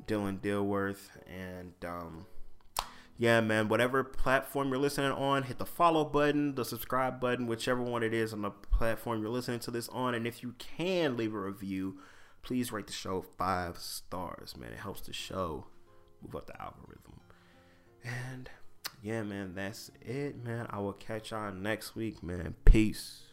Dylan 0.07 0.39
Dilworth, 0.39 1.09
and 1.27 1.73
um, 1.85 2.25
yeah, 3.19 3.41
man, 3.41 3.67
whatever 3.67 4.03
platform 4.03 4.69
you're 4.69 4.79
listening 4.79 5.11
on, 5.11 5.43
hit 5.43 5.59
the 5.59 5.67
follow 5.67 6.03
button, 6.03 6.55
the 6.55 6.65
subscribe 6.65 7.19
button, 7.19 7.45
whichever 7.45 7.83
one 7.83 8.01
it 8.01 8.13
is 8.13 8.33
on 8.33 8.41
the 8.41 8.49
platform 8.49 9.21
you're 9.21 9.29
listening 9.29 9.59
to 9.59 9.71
this 9.71 9.87
on. 9.89 10.15
And 10.15 10.25
if 10.25 10.41
you 10.41 10.55
can 10.57 11.15
leave 11.15 11.35
a 11.35 11.39
review, 11.39 11.99
please 12.41 12.71
rate 12.71 12.87
the 12.87 12.93
show 12.93 13.21
five 13.21 13.77
stars, 13.77 14.55
man. 14.57 14.71
It 14.71 14.79
helps 14.79 15.01
the 15.01 15.13
show 15.13 15.65
move 16.21 16.35
up 16.35 16.47
the 16.47 16.61
algorithm. 16.61 17.19
And 18.03 18.49
yeah, 19.01 19.23
man, 19.23 19.53
that's 19.55 19.91
it, 20.01 20.43
man. 20.43 20.67
I 20.69 20.79
will 20.79 20.93
catch 20.93 21.31
y'all 21.31 21.53
next 21.53 21.95
week, 21.95 22.21
man. 22.23 22.55
Peace. 22.65 23.23